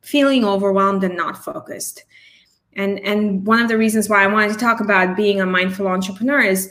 feeling 0.00 0.44
overwhelmed 0.44 1.02
and 1.02 1.16
not 1.16 1.42
focused. 1.44 2.04
And 2.74 3.00
and 3.00 3.44
one 3.44 3.60
of 3.60 3.68
the 3.68 3.78
reasons 3.78 4.08
why 4.08 4.22
I 4.22 4.28
wanted 4.28 4.52
to 4.52 4.58
talk 4.58 4.80
about 4.80 5.16
being 5.16 5.40
a 5.40 5.46
mindful 5.46 5.88
entrepreneur 5.88 6.40
is, 6.40 6.70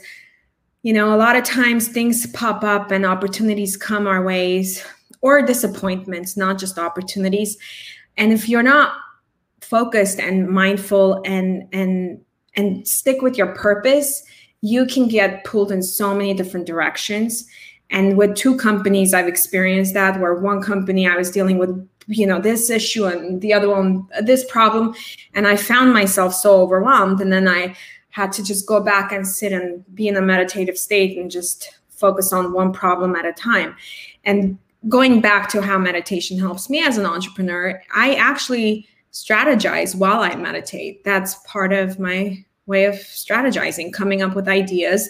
you 0.82 0.94
know, 0.94 1.14
a 1.14 1.18
lot 1.18 1.36
of 1.36 1.44
times 1.44 1.88
things 1.88 2.26
pop 2.28 2.62
up 2.62 2.90
and 2.90 3.04
opportunities 3.04 3.76
come 3.76 4.06
our 4.06 4.22
ways 4.22 4.82
or 5.20 5.42
disappointments, 5.42 6.36
not 6.36 6.58
just 6.58 6.78
opportunities. 6.78 7.58
And 8.16 8.32
if 8.32 8.48
you're 8.48 8.62
not 8.62 8.96
focused 9.68 10.20
and 10.20 10.48
mindful 10.48 11.22
and 11.24 11.68
and 11.72 12.20
and 12.54 12.86
stick 12.86 13.20
with 13.22 13.36
your 13.36 13.54
purpose, 13.54 14.22
you 14.62 14.86
can 14.86 15.08
get 15.08 15.44
pulled 15.44 15.70
in 15.70 15.82
so 15.82 16.14
many 16.14 16.34
different 16.34 16.66
directions. 16.66 17.46
And 17.90 18.16
with 18.16 18.34
two 18.34 18.56
companies, 18.56 19.14
I've 19.14 19.28
experienced 19.28 19.94
that 19.94 20.20
where 20.20 20.34
one 20.34 20.62
company 20.62 21.06
I 21.06 21.16
was 21.16 21.30
dealing 21.30 21.58
with, 21.58 21.88
you 22.06 22.26
know, 22.26 22.40
this 22.40 22.70
issue 22.70 23.04
and 23.04 23.40
the 23.40 23.52
other 23.52 23.68
one, 23.68 24.08
this 24.22 24.44
problem. 24.46 24.94
And 25.34 25.46
I 25.46 25.56
found 25.56 25.92
myself 25.92 26.34
so 26.34 26.60
overwhelmed. 26.60 27.20
And 27.20 27.32
then 27.32 27.46
I 27.46 27.76
had 28.10 28.32
to 28.32 28.42
just 28.42 28.66
go 28.66 28.80
back 28.80 29.12
and 29.12 29.26
sit 29.26 29.52
and 29.52 29.84
be 29.94 30.08
in 30.08 30.16
a 30.16 30.22
meditative 30.22 30.78
state 30.78 31.18
and 31.18 31.30
just 31.30 31.78
focus 31.90 32.32
on 32.32 32.52
one 32.52 32.72
problem 32.72 33.14
at 33.14 33.26
a 33.26 33.32
time. 33.32 33.76
And 34.24 34.58
going 34.88 35.20
back 35.20 35.48
to 35.50 35.60
how 35.60 35.78
meditation 35.78 36.38
helps 36.38 36.70
me 36.70 36.82
as 36.82 36.98
an 36.98 37.06
entrepreneur, 37.06 37.80
I 37.94 38.14
actually 38.14 38.88
strategize 39.16 39.94
while 39.94 40.20
I 40.20 40.34
meditate. 40.36 41.02
That's 41.04 41.34
part 41.46 41.72
of 41.72 41.98
my 41.98 42.44
way 42.66 42.84
of 42.84 42.96
strategizing, 42.96 43.92
coming 43.92 44.22
up 44.22 44.34
with 44.34 44.48
ideas. 44.48 45.08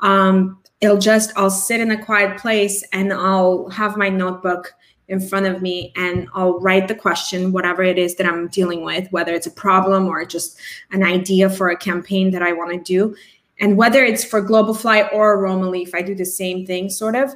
Um, 0.00 0.58
it'll 0.80 0.98
just, 0.98 1.32
I'll 1.36 1.50
sit 1.50 1.80
in 1.80 1.90
a 1.90 2.02
quiet 2.02 2.38
place 2.38 2.82
and 2.92 3.12
I'll 3.12 3.68
have 3.68 3.96
my 3.96 4.08
notebook 4.08 4.74
in 5.08 5.20
front 5.20 5.46
of 5.46 5.60
me 5.60 5.92
and 5.96 6.28
I'll 6.32 6.58
write 6.60 6.88
the 6.88 6.94
question, 6.94 7.52
whatever 7.52 7.82
it 7.82 7.98
is 7.98 8.14
that 8.16 8.26
I'm 8.26 8.48
dealing 8.48 8.82
with, 8.82 9.10
whether 9.12 9.34
it's 9.34 9.46
a 9.46 9.50
problem 9.50 10.06
or 10.06 10.24
just 10.24 10.58
an 10.90 11.02
idea 11.02 11.50
for 11.50 11.68
a 11.68 11.76
campaign 11.76 12.30
that 12.30 12.42
I 12.42 12.52
want 12.52 12.72
to 12.72 12.78
do. 12.78 13.14
And 13.60 13.76
whether 13.76 14.02
it's 14.02 14.24
for 14.24 14.42
Globifly 14.42 15.12
or 15.12 15.38
Roma 15.38 15.68
Leaf, 15.68 15.94
I 15.94 16.02
do 16.02 16.14
the 16.14 16.24
same 16.24 16.64
thing 16.64 16.88
sort 16.88 17.14
of. 17.14 17.34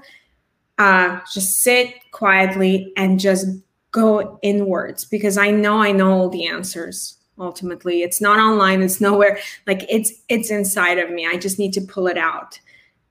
Uh, 0.78 1.20
just 1.32 1.56
sit 1.62 1.94
quietly 2.12 2.92
and 2.96 3.20
just 3.20 3.46
go 3.96 4.38
inwards 4.42 5.04
because 5.04 5.38
I 5.38 5.50
know 5.50 5.80
I 5.80 5.90
know 5.92 6.12
all 6.12 6.28
the 6.28 6.46
answers 6.46 7.16
ultimately. 7.38 8.02
It's 8.02 8.20
not 8.20 8.38
online 8.38 8.82
it's 8.82 9.00
nowhere. 9.00 9.38
Like 9.66 9.86
it's 9.88 10.12
it's 10.28 10.50
inside 10.50 10.98
of 10.98 11.10
me. 11.10 11.26
I 11.26 11.36
just 11.36 11.58
need 11.58 11.72
to 11.72 11.80
pull 11.80 12.06
it 12.06 12.18
out. 12.18 12.60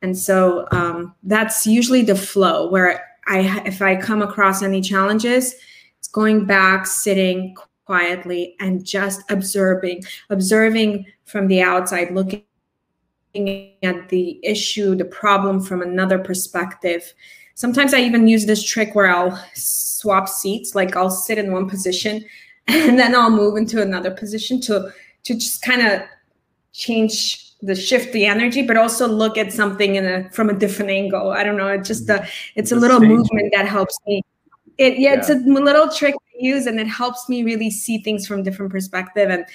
And 0.01 0.15
so 0.17 0.67
um, 0.71 1.15
that's 1.23 1.65
usually 1.65 2.03
the 2.03 2.15
flow 2.15 2.69
where 2.69 3.01
i 3.27 3.61
if 3.65 3.81
i 3.81 3.95
come 3.95 4.21
across 4.21 4.61
any 4.61 4.81
challenges 4.81 5.55
it's 5.97 6.07
going 6.07 6.45
back 6.45 6.85
sitting 6.85 7.55
quietly 7.85 8.55
and 8.59 8.85
just 8.85 9.21
observing 9.31 10.03
observing 10.29 11.05
from 11.23 11.47
the 11.47 11.61
outside 11.61 12.11
looking 12.11 12.43
at 13.83 14.09
the 14.09 14.39
issue 14.43 14.95
the 14.95 15.05
problem 15.05 15.59
from 15.59 15.81
another 15.81 16.19
perspective 16.19 17.13
sometimes 17.55 17.93
i 17.93 17.99
even 17.99 18.27
use 18.27 18.45
this 18.45 18.63
trick 18.63 18.93
where 18.93 19.09
i'll 19.09 19.43
swap 19.55 20.29
seats 20.29 20.75
like 20.75 20.95
i'll 20.95 21.09
sit 21.09 21.37
in 21.37 21.51
one 21.51 21.67
position 21.67 22.23
and 22.67 22.97
then 22.97 23.15
I'll 23.15 23.29
move 23.29 23.57
into 23.57 23.81
another 23.81 24.11
position 24.11 24.59
to 24.61 24.91
to 25.23 25.33
just 25.35 25.61
kind 25.61 25.85
of 25.85 26.01
change 26.73 27.41
the 27.61 27.75
shift 27.75 28.11
the 28.11 28.25
energy 28.25 28.61
but 28.63 28.75
also 28.75 29.07
look 29.07 29.37
at 29.37 29.53
something 29.53 29.95
in 29.95 30.05
a 30.05 30.29
from 30.31 30.49
a 30.49 30.53
different 30.53 30.89
angle. 30.89 31.31
I 31.31 31.43
don't 31.43 31.57
know 31.57 31.67
it's 31.67 31.87
just 31.87 32.09
a 32.09 32.27
it's 32.55 32.71
a 32.71 32.75
little 32.75 32.99
movement 32.99 33.53
that 33.55 33.67
helps 33.67 33.99
me. 34.07 34.23
It 34.77 34.97
yeah, 34.97 35.13
yeah, 35.13 35.19
it's 35.19 35.29
a 35.29 35.35
little 35.35 35.89
trick 35.89 36.15
to 36.15 36.45
use 36.45 36.65
and 36.65 36.79
it 36.79 36.87
helps 36.87 37.29
me 37.29 37.43
really 37.43 37.69
see 37.69 37.99
things 37.99 38.25
from 38.25 38.41
different 38.41 38.71
perspective. 38.71 39.29
And 39.29 39.45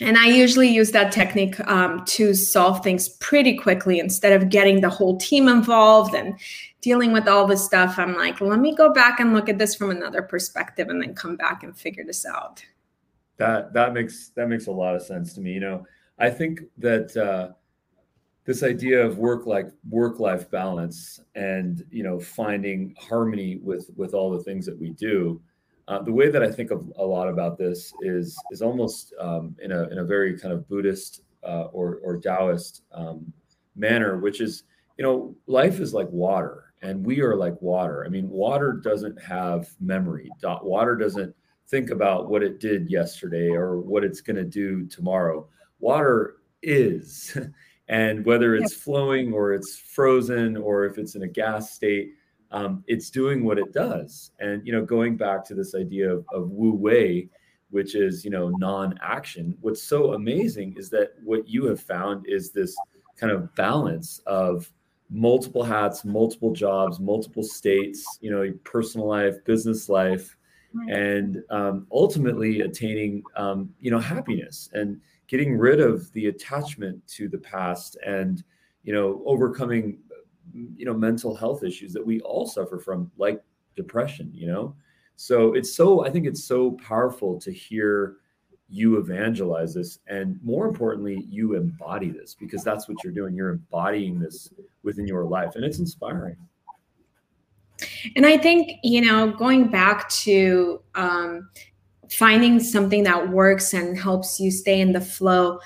and 0.00 0.18
i 0.18 0.26
usually 0.26 0.68
use 0.68 0.90
that 0.90 1.12
technique 1.12 1.58
um, 1.68 2.04
to 2.04 2.34
solve 2.34 2.82
things 2.82 3.10
pretty 3.20 3.56
quickly 3.56 3.98
instead 3.98 4.32
of 4.32 4.48
getting 4.48 4.80
the 4.80 4.90
whole 4.90 5.16
team 5.18 5.48
involved 5.48 6.14
and 6.14 6.38
dealing 6.84 7.12
with 7.12 7.26
all 7.26 7.46
this 7.46 7.64
stuff, 7.64 7.98
I'm 7.98 8.14
like, 8.14 8.42
let 8.42 8.60
me 8.60 8.76
go 8.76 8.92
back 8.92 9.18
and 9.18 9.32
look 9.32 9.48
at 9.48 9.56
this 9.56 9.74
from 9.74 9.90
another 9.90 10.20
perspective 10.20 10.90
and 10.90 11.02
then 11.02 11.14
come 11.14 11.34
back 11.34 11.62
and 11.62 11.74
figure 11.74 12.04
this 12.04 12.26
out. 12.26 12.62
That 13.38 13.72
that 13.72 13.94
makes 13.94 14.28
that 14.36 14.48
makes 14.48 14.66
a 14.66 14.70
lot 14.70 14.94
of 14.94 15.00
sense 15.00 15.32
to 15.32 15.40
me. 15.40 15.52
You 15.52 15.60
know, 15.60 15.86
I 16.18 16.28
think 16.28 16.60
that 16.76 17.16
uh, 17.16 17.54
this 18.44 18.62
idea 18.62 19.04
of 19.04 19.16
work 19.16 19.46
like 19.46 19.70
work 19.88 20.20
life 20.20 20.50
balance 20.50 21.20
and 21.34 21.82
you 21.90 22.04
know 22.04 22.20
finding 22.20 22.94
harmony 22.98 23.60
with 23.62 23.90
with 23.96 24.12
all 24.12 24.30
the 24.30 24.44
things 24.44 24.66
that 24.66 24.78
we 24.78 24.90
do. 24.90 25.40
Uh, 25.86 26.00
the 26.02 26.12
way 26.12 26.30
that 26.30 26.42
I 26.42 26.50
think 26.50 26.70
of 26.70 26.90
a 26.96 27.04
lot 27.04 27.28
about 27.28 27.58
this 27.58 27.92
is 28.00 28.36
is 28.50 28.62
almost 28.62 29.12
um, 29.20 29.54
in 29.62 29.72
a 29.72 29.84
in 29.88 29.98
a 29.98 30.04
very 30.04 30.38
kind 30.38 30.52
of 30.52 30.68
Buddhist 30.68 31.22
uh, 31.42 31.64
or 31.72 32.00
or 32.02 32.18
Taoist 32.18 32.82
um, 32.92 33.32
manner, 33.76 34.18
which 34.18 34.40
is 34.40 34.64
you 34.98 35.04
know 35.04 35.34
life 35.46 35.80
is 35.80 35.92
like 35.92 36.08
water 36.10 36.64
and 36.84 37.04
we 37.04 37.22
are 37.22 37.34
like 37.34 37.60
water. 37.62 38.04
I 38.04 38.10
mean, 38.10 38.28
water 38.28 38.72
doesn't 38.74 39.20
have 39.22 39.68
memory. 39.80 40.30
Water 40.42 40.96
doesn't 40.96 41.34
think 41.68 41.90
about 41.90 42.28
what 42.28 42.42
it 42.42 42.60
did 42.60 42.90
yesterday 42.90 43.50
or 43.50 43.78
what 43.78 44.04
it's 44.04 44.20
going 44.20 44.36
to 44.36 44.44
do 44.44 44.86
tomorrow. 44.86 45.48
Water 45.80 46.36
is. 46.62 47.36
and 47.88 48.24
whether 48.24 48.54
it's 48.54 48.74
flowing 48.74 49.32
or 49.32 49.54
it's 49.54 49.78
frozen 49.78 50.56
or 50.56 50.84
if 50.84 50.98
it's 50.98 51.14
in 51.14 51.22
a 51.22 51.28
gas 51.28 51.72
state, 51.72 52.12
um, 52.54 52.84
it's 52.86 53.10
doing 53.10 53.44
what 53.44 53.58
it 53.58 53.72
does. 53.72 54.30
And, 54.38 54.64
you 54.64 54.72
know, 54.72 54.84
going 54.84 55.16
back 55.16 55.44
to 55.46 55.54
this 55.54 55.74
idea 55.74 56.10
of, 56.10 56.24
of 56.32 56.50
Wu 56.50 56.72
Wei, 56.72 57.28
which 57.70 57.96
is, 57.96 58.24
you 58.24 58.30
know, 58.30 58.48
non 58.50 58.96
action, 59.02 59.58
what's 59.60 59.82
so 59.82 60.14
amazing 60.14 60.76
is 60.78 60.88
that 60.90 61.14
what 61.24 61.48
you 61.48 61.64
have 61.66 61.80
found 61.80 62.26
is 62.28 62.52
this 62.52 62.76
kind 63.16 63.32
of 63.32 63.52
balance 63.56 64.20
of 64.26 64.70
multiple 65.10 65.64
hats, 65.64 66.04
multiple 66.04 66.52
jobs, 66.52 67.00
multiple 67.00 67.42
states, 67.42 68.04
you 68.20 68.30
know, 68.30 68.52
personal 68.62 69.08
life, 69.08 69.44
business 69.44 69.88
life, 69.88 70.36
and 70.88 71.42
um, 71.50 71.86
ultimately 71.92 72.60
attaining, 72.60 73.22
um, 73.36 73.68
you 73.80 73.90
know, 73.90 73.98
happiness 73.98 74.68
and 74.72 75.00
getting 75.26 75.56
rid 75.56 75.80
of 75.80 76.12
the 76.12 76.26
attachment 76.26 77.04
to 77.06 77.28
the 77.28 77.38
past 77.38 77.96
and, 78.06 78.44
you 78.82 78.92
know, 78.92 79.22
overcoming, 79.24 79.98
you 80.52 80.84
know, 80.84 80.94
mental 80.94 81.34
health 81.34 81.64
issues 81.64 81.92
that 81.92 82.04
we 82.04 82.20
all 82.20 82.46
suffer 82.46 82.78
from, 82.78 83.10
like 83.16 83.42
depression, 83.76 84.30
you 84.32 84.46
know. 84.46 84.74
So 85.16 85.54
it's 85.54 85.74
so, 85.74 86.04
I 86.04 86.10
think 86.10 86.26
it's 86.26 86.44
so 86.44 86.72
powerful 86.72 87.38
to 87.40 87.52
hear 87.52 88.16
you 88.68 88.98
evangelize 88.98 89.74
this 89.74 89.98
and 90.08 90.38
more 90.42 90.66
importantly 90.66 91.24
you 91.28 91.54
embody 91.54 92.10
this 92.10 92.34
because 92.34 92.64
that's 92.64 92.88
what 92.88 92.96
you're 93.04 93.12
doing 93.12 93.34
you're 93.34 93.50
embodying 93.50 94.18
this 94.18 94.52
within 94.82 95.06
your 95.06 95.24
life 95.24 95.54
and 95.54 95.64
it's 95.64 95.78
inspiring 95.78 96.36
and 98.16 98.24
i 98.24 98.36
think 98.36 98.72
you 98.82 99.00
know 99.00 99.30
going 99.32 99.68
back 99.68 100.08
to 100.08 100.82
um, 100.94 101.48
finding 102.10 102.58
something 102.58 103.02
that 103.02 103.28
works 103.28 103.74
and 103.74 103.98
helps 103.98 104.40
you 104.40 104.50
stay 104.50 104.80
in 104.80 104.92
the 104.92 105.00
flow 105.00 105.58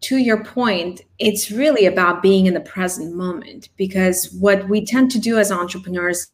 to 0.00 0.18
your 0.18 0.44
point 0.44 1.00
it's 1.18 1.50
really 1.50 1.86
about 1.86 2.22
being 2.22 2.46
in 2.46 2.54
the 2.54 2.60
present 2.60 3.14
moment 3.14 3.68
because 3.76 4.32
what 4.32 4.68
we 4.68 4.84
tend 4.84 5.10
to 5.10 5.18
do 5.18 5.38
as 5.38 5.50
entrepreneurs 5.50 6.30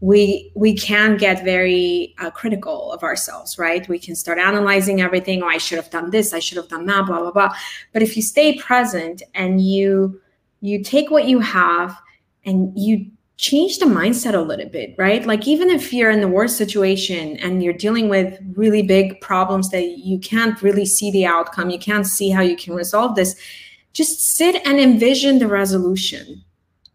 we 0.00 0.50
we 0.54 0.74
can 0.74 1.16
get 1.16 1.44
very 1.44 2.14
uh, 2.18 2.30
critical 2.30 2.92
of 2.92 3.02
ourselves 3.02 3.58
right? 3.58 3.86
We 3.88 3.98
can 3.98 4.16
start 4.16 4.38
analyzing 4.38 5.00
everything. 5.00 5.42
Oh 5.42 5.46
i 5.46 5.58
should 5.58 5.76
have 5.76 5.90
done 5.90 6.10
this. 6.10 6.32
I 6.32 6.38
should 6.38 6.56
have 6.56 6.68
done 6.68 6.86
that 6.86 7.06
blah 7.06 7.20
blah 7.20 7.30
blah. 7.30 7.54
But 7.92 8.02
if 8.02 8.16
you 8.16 8.22
stay 8.22 8.58
present 8.58 9.22
and 9.34 9.60
you 9.60 10.20
you 10.60 10.82
take 10.82 11.10
what 11.10 11.26
you 11.26 11.40
have 11.40 11.96
and 12.44 12.72
you 12.78 13.10
change 13.40 13.78
the 13.78 13.86
mindset 13.86 14.34
a 14.34 14.40
little 14.40 14.68
bit 14.68 14.94
right? 14.98 15.26
Like 15.26 15.48
even 15.48 15.70
if 15.70 15.92
you're 15.92 16.10
in 16.10 16.20
the 16.20 16.28
worst 16.28 16.56
situation 16.56 17.36
and 17.38 17.62
you're 17.62 17.72
dealing 17.72 18.08
with 18.08 18.38
really 18.54 18.82
big 18.82 19.20
problems 19.20 19.70
that 19.70 19.98
you 19.98 20.18
can't 20.18 20.60
really 20.62 20.86
see 20.86 21.10
the 21.10 21.26
outcome 21.26 21.70
you 21.70 21.78
can't 21.78 22.06
see 22.06 22.30
how 22.30 22.42
you 22.42 22.56
can 22.56 22.74
resolve 22.74 23.16
this 23.16 23.36
just 23.92 24.36
sit 24.36 24.64
and 24.66 24.78
envision 24.78 25.38
the 25.38 25.48
resolution. 25.48 26.44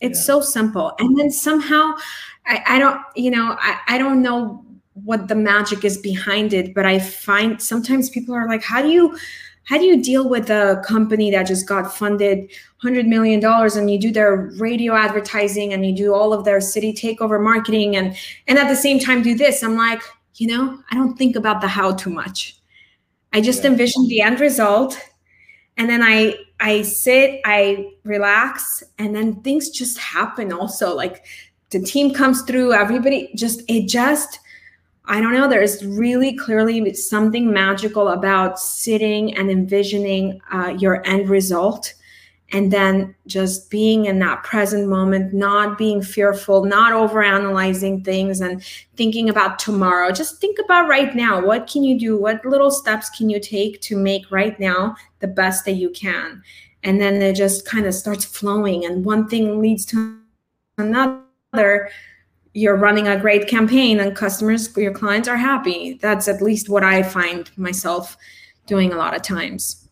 It's 0.02 0.20
yeah. 0.20 0.26
so 0.26 0.42
simple. 0.42 0.94
And 1.00 1.18
then 1.18 1.32
somehow 1.32 1.94
I, 2.46 2.64
I 2.68 2.80
don't, 2.80 3.02
you 3.16 3.32
know, 3.32 3.56
I, 3.60 3.80
I 3.88 3.98
don't 3.98 4.22
know 4.22 4.64
what 4.94 5.28
the 5.28 5.36
magic 5.36 5.84
is 5.84 5.98
behind 5.98 6.54
it, 6.54 6.74
but 6.74 6.86
I 6.86 7.00
find 7.00 7.62
sometimes 7.62 8.10
people 8.10 8.34
are 8.34 8.48
like, 8.48 8.64
how 8.64 8.82
do 8.82 8.90
you 8.90 9.18
how 9.66 9.78
do 9.78 9.84
you 9.84 10.02
deal 10.02 10.30
with 10.30 10.50
a 10.50 10.82
company 10.86 11.32
that 11.32 11.44
just 11.44 11.68
got 11.68 11.96
funded 11.96 12.52
$100 12.84 13.08
million 13.08 13.44
and 13.44 13.92
you 13.92 14.00
do 14.00 14.12
their 14.12 14.52
radio 14.58 14.94
advertising 14.94 15.74
and 15.74 15.86
you 15.86 15.96
do 15.96 16.14
all 16.14 16.34
of 16.34 16.46
their 16.46 16.62
city 16.62 16.94
takeover 16.94 17.44
marketing 17.44 17.96
and 17.96 18.16
and 18.48 18.58
at 18.58 18.70
the 18.70 18.76
same 18.76 19.00
time 19.00 19.22
do 19.22 19.36
this? 19.36 19.64
I'm 19.64 19.76
like 19.76 20.02
you 20.36 20.48
know 20.48 20.78
i 20.92 20.96
don't 20.96 21.18
think 21.18 21.36
about 21.36 21.62
the 21.62 21.68
how 21.68 21.94
too 21.94 22.10
much. 22.10 22.58
I 23.34 23.42
just 23.42 23.64
yeah. 23.64 23.72
envision 23.72 24.08
the 24.08 24.22
end 24.22 24.40
result 24.40 25.00
and 25.78 25.90
then 25.90 26.02
i 26.02 26.36
i 26.60 26.84
sit 26.84 27.42
i 27.46 27.92
relax 28.04 28.84
and 28.98 29.16
then 29.16 29.42
things 29.42 29.70
just 29.70 29.98
happen 29.98 30.54
also. 30.54 30.96
Like 30.96 31.26
the 31.72 31.82
team 31.82 32.14
comes 32.14 32.44
through 32.44 32.74
everybody 32.74 33.32
just 33.36 33.64
it 33.68 33.88
just 33.88 34.40
I 35.08 35.22
don't 35.22 35.34
know, 35.34 35.48
there's 35.48 35.86
really 35.86 36.36
clearly 36.36 36.94
something 36.94 37.52
magical 37.52 38.10
about 38.10 38.60
sitting 38.60 39.36
and 39.38 39.52
envisioning 39.52 40.42
uh, 40.52 40.76
your 40.78 41.06
end 41.06 41.30
result 41.30 41.94
and 42.52 42.72
then 42.72 43.16
just 43.26 43.70
being 43.72 44.06
in 44.06 44.20
that 44.20 44.44
present 44.44 44.88
moment, 44.88 45.34
not 45.34 45.78
being 45.78 46.02
fearful, 46.02 46.64
not 46.64 46.94
overanalyzing 46.94 48.06
things 48.06 48.40
and 48.40 48.64
thinking 48.96 49.30
about 49.30 49.58
tomorrow. 49.58 50.12
Just 50.12 50.40
think 50.40 50.58
about 50.64 50.88
right 50.88 51.16
now. 51.16 51.44
What 51.44 51.68
can 51.68 51.84
you 51.84 52.00
do? 52.00 52.18
What 52.18 52.46
little 52.46 52.72
steps 52.72 53.10
can 53.10 53.30
you 53.30 53.40
take 53.40 53.82
to 53.82 53.98
make 53.98 54.30
right 54.32 54.60
now 54.60 54.96
the 55.20 55.28
best 55.28 55.66
that 55.66 55.74
you 55.74 55.90
can? 55.90 56.44
And 56.84 57.02
then 57.02 57.20
it 57.22 57.36
just 57.36 57.66
kind 57.66 57.88
of 57.88 57.96
starts 57.96 58.26
flowing, 58.26 58.86
and 58.86 59.04
one 59.04 59.28
thing 59.28 59.60
leads 59.60 59.86
to 59.88 60.20
another 60.78 61.90
you're 62.56 62.78
running 62.78 63.10
a 63.10 63.20
great 63.20 63.50
campaign 63.50 64.00
and 64.00 64.16
customers 64.16 64.76
your 64.78 64.94
clients 64.94 65.28
are 65.28 65.36
happy. 65.36 66.00
That's 66.02 66.30
at 66.30 66.42
least 66.42 66.70
what 66.70 66.86
i 66.86 67.04
find 67.04 67.52
myself 67.58 68.16
doing 68.66 68.94
a 68.94 68.96
lot 68.96 69.14
of 69.14 69.22
times. 69.22 69.90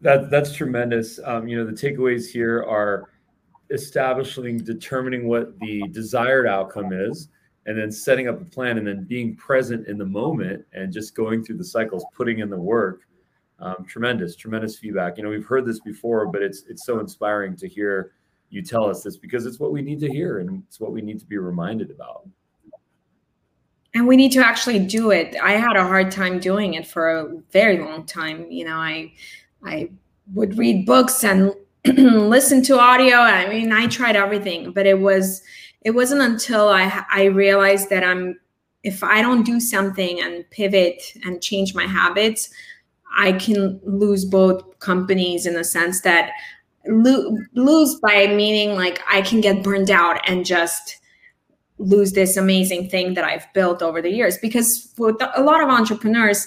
That 0.00 0.30
that's 0.30 0.54
tremendous. 0.54 1.20
Um, 1.22 1.46
you 1.46 1.58
know 1.58 1.66
the 1.66 1.72
takeaways 1.72 2.30
here 2.30 2.64
are 2.66 3.10
establishing 3.70 4.56
determining 4.56 5.28
what 5.28 5.56
the 5.60 5.82
desired 5.92 6.46
outcome 6.46 6.92
is 6.92 7.28
and 7.66 7.78
then 7.78 7.92
setting 7.92 8.26
up 8.26 8.40
a 8.40 8.44
plan 8.46 8.78
and 8.78 8.86
then 8.86 9.04
being 9.04 9.36
present 9.36 9.86
in 9.86 9.98
the 9.98 10.06
moment 10.06 10.64
and 10.72 10.90
just 10.90 11.14
going 11.14 11.44
through 11.44 11.58
the 11.58 11.64
cycles 11.64 12.04
putting 12.16 12.38
in 12.38 12.48
the 12.48 12.58
work. 12.58 13.02
Um, 13.58 13.84
tremendous 13.86 14.34
tremendous 14.34 14.78
feedback. 14.78 15.18
You 15.18 15.24
know 15.24 15.28
we've 15.28 15.44
heard 15.44 15.66
this 15.66 15.80
before 15.80 16.26
but 16.26 16.40
it's 16.40 16.62
it's 16.70 16.86
so 16.86 17.00
inspiring 17.00 17.54
to 17.56 17.68
hear 17.68 18.12
you 18.50 18.62
tell 18.62 18.88
us 18.88 19.02
this 19.02 19.16
because 19.16 19.46
it's 19.46 19.58
what 19.58 19.72
we 19.72 19.80
need 19.80 20.00
to 20.00 20.08
hear 20.08 20.40
and 20.40 20.62
it's 20.66 20.80
what 20.80 20.92
we 20.92 21.00
need 21.00 21.20
to 21.20 21.26
be 21.26 21.38
reminded 21.38 21.90
about. 21.90 22.28
And 23.94 24.06
we 24.06 24.16
need 24.16 24.32
to 24.32 24.44
actually 24.44 24.78
do 24.78 25.10
it. 25.10 25.36
I 25.42 25.52
had 25.52 25.76
a 25.76 25.86
hard 25.86 26.12
time 26.12 26.38
doing 26.38 26.74
it 26.74 26.86
for 26.86 27.10
a 27.10 27.28
very 27.50 27.78
long 27.78 28.04
time. 28.04 28.50
You 28.50 28.66
know, 28.66 28.76
I 28.76 29.12
I 29.64 29.90
would 30.34 30.56
read 30.56 30.86
books 30.86 31.24
and 31.24 31.52
listen 31.84 32.62
to 32.64 32.78
audio. 32.78 33.16
I 33.16 33.48
mean, 33.48 33.72
I 33.72 33.86
tried 33.86 34.14
everything, 34.14 34.72
but 34.72 34.86
it 34.86 35.00
was 35.00 35.42
it 35.82 35.92
wasn't 35.92 36.20
until 36.20 36.68
I 36.68 37.04
I 37.10 37.24
realized 37.24 37.90
that 37.90 38.04
I'm 38.04 38.38
if 38.82 39.02
I 39.02 39.22
don't 39.22 39.44
do 39.44 39.60
something 39.60 40.20
and 40.20 40.48
pivot 40.50 41.02
and 41.24 41.42
change 41.42 41.74
my 41.74 41.86
habits, 41.86 42.50
I 43.16 43.32
can 43.32 43.80
lose 43.84 44.24
both 44.24 44.78
companies 44.78 45.46
in 45.46 45.54
the 45.54 45.64
sense 45.64 46.00
that 46.02 46.30
lose 46.86 47.94
by 48.00 48.26
meaning 48.28 48.74
like 48.74 49.00
I 49.08 49.22
can 49.22 49.40
get 49.40 49.62
burned 49.62 49.90
out 49.90 50.20
and 50.28 50.44
just 50.44 50.98
lose 51.78 52.12
this 52.12 52.36
amazing 52.36 52.88
thing 52.88 53.14
that 53.14 53.24
I've 53.24 53.50
built 53.54 53.82
over 53.82 54.02
the 54.02 54.10
years. 54.10 54.38
Because 54.38 54.92
with 54.98 55.16
a 55.34 55.42
lot 55.42 55.62
of 55.62 55.68
entrepreneurs, 55.68 56.46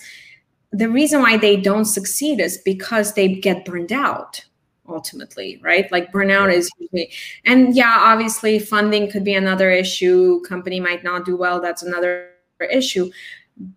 the 0.71 0.89
reason 0.89 1.21
why 1.21 1.37
they 1.37 1.55
don't 1.55 1.85
succeed 1.85 2.39
is 2.39 2.57
because 2.59 3.13
they 3.13 3.35
get 3.35 3.65
burned 3.65 3.91
out 3.91 4.43
ultimately, 4.87 5.59
right? 5.63 5.91
Like 5.91 6.11
burnout 6.11 6.53
is 6.53 6.69
usually, 6.77 7.11
and 7.45 7.75
yeah, 7.75 7.97
obviously 7.99 8.59
funding 8.59 9.09
could 9.09 9.23
be 9.23 9.33
another 9.33 9.71
issue. 9.71 10.41
Company 10.41 10.79
might 10.79 11.03
not 11.03 11.25
do 11.25 11.37
well. 11.37 11.61
That's 11.61 11.83
another 11.83 12.31
issue. 12.69 13.09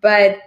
But 0.01 0.46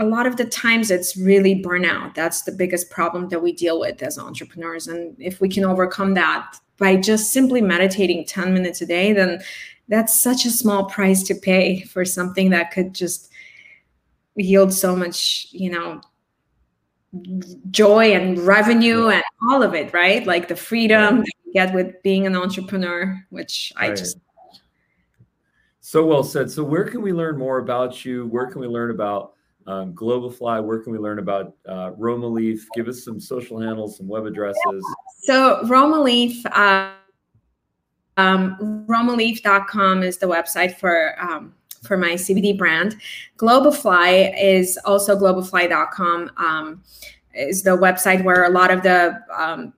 a 0.00 0.04
lot 0.04 0.26
of 0.26 0.36
the 0.38 0.46
times 0.46 0.90
it's 0.90 1.16
really 1.16 1.62
burnout. 1.62 2.14
That's 2.14 2.42
the 2.42 2.52
biggest 2.52 2.88
problem 2.90 3.28
that 3.28 3.42
we 3.42 3.52
deal 3.52 3.78
with 3.78 4.02
as 4.02 4.18
entrepreneurs. 4.18 4.86
And 4.88 5.14
if 5.18 5.42
we 5.42 5.48
can 5.48 5.62
overcome 5.62 6.14
that 6.14 6.56
by 6.78 6.96
just 6.96 7.32
simply 7.32 7.60
meditating 7.60 8.24
10 8.24 8.54
minutes 8.54 8.80
a 8.80 8.86
day, 8.86 9.12
then 9.12 9.42
that's 9.88 10.22
such 10.22 10.46
a 10.46 10.50
small 10.50 10.86
price 10.86 11.22
to 11.24 11.34
pay 11.34 11.82
for 11.82 12.06
something 12.06 12.48
that 12.48 12.70
could 12.70 12.94
just 12.94 13.30
yield 14.36 14.72
so 14.72 14.96
much, 14.96 15.48
you 15.50 15.70
know, 15.70 16.00
joy 17.70 18.14
and 18.14 18.38
revenue 18.38 19.08
and 19.08 19.22
all 19.50 19.62
of 19.62 19.74
it, 19.74 19.92
right? 19.92 20.26
Like 20.26 20.48
the 20.48 20.56
freedom 20.56 21.18
that 21.18 21.32
you 21.44 21.52
get 21.52 21.74
with 21.74 22.02
being 22.02 22.26
an 22.26 22.36
entrepreneur, 22.36 23.22
which 23.28 23.70
I 23.76 23.90
just 23.90 24.16
so 25.80 26.06
well 26.06 26.24
said. 26.24 26.50
So 26.50 26.64
where 26.64 26.84
can 26.84 27.02
we 27.02 27.12
learn 27.12 27.36
more 27.36 27.58
about 27.58 28.02
you? 28.04 28.26
Where 28.28 28.46
can 28.46 28.62
we 28.62 28.66
learn 28.66 28.92
about 28.92 29.34
um, 29.70 29.94
Globifly, 29.94 30.64
where 30.64 30.80
can 30.80 30.92
we 30.92 30.98
learn 30.98 31.20
about 31.20 31.54
uh, 31.68 31.92
Roma 31.96 32.26
Leaf? 32.26 32.66
Give 32.74 32.88
us 32.88 33.04
some 33.04 33.20
social 33.20 33.60
handles, 33.60 33.96
some 33.96 34.08
web 34.08 34.26
addresses. 34.26 34.84
So 35.22 35.64
Roma 35.66 36.00
Leaf, 36.00 36.44
uh, 36.46 36.92
um, 38.16 38.84
romaleaf.com 38.88 40.02
is 40.02 40.18
the 40.18 40.26
website 40.26 40.76
for 40.76 41.14
um, 41.22 41.54
for 41.84 41.96
my 41.96 42.14
CBD 42.14 42.58
brand. 42.58 42.96
Globifly 43.38 44.34
is 44.36 44.78
also 44.84 45.16
globifly.com 45.16 46.30
um, 46.36 46.82
is 47.34 47.62
the 47.62 47.70
website 47.70 48.24
where 48.24 48.44
a 48.44 48.50
lot 48.50 48.72
of 48.72 48.82
the 48.82 49.18
um, 49.34 49.72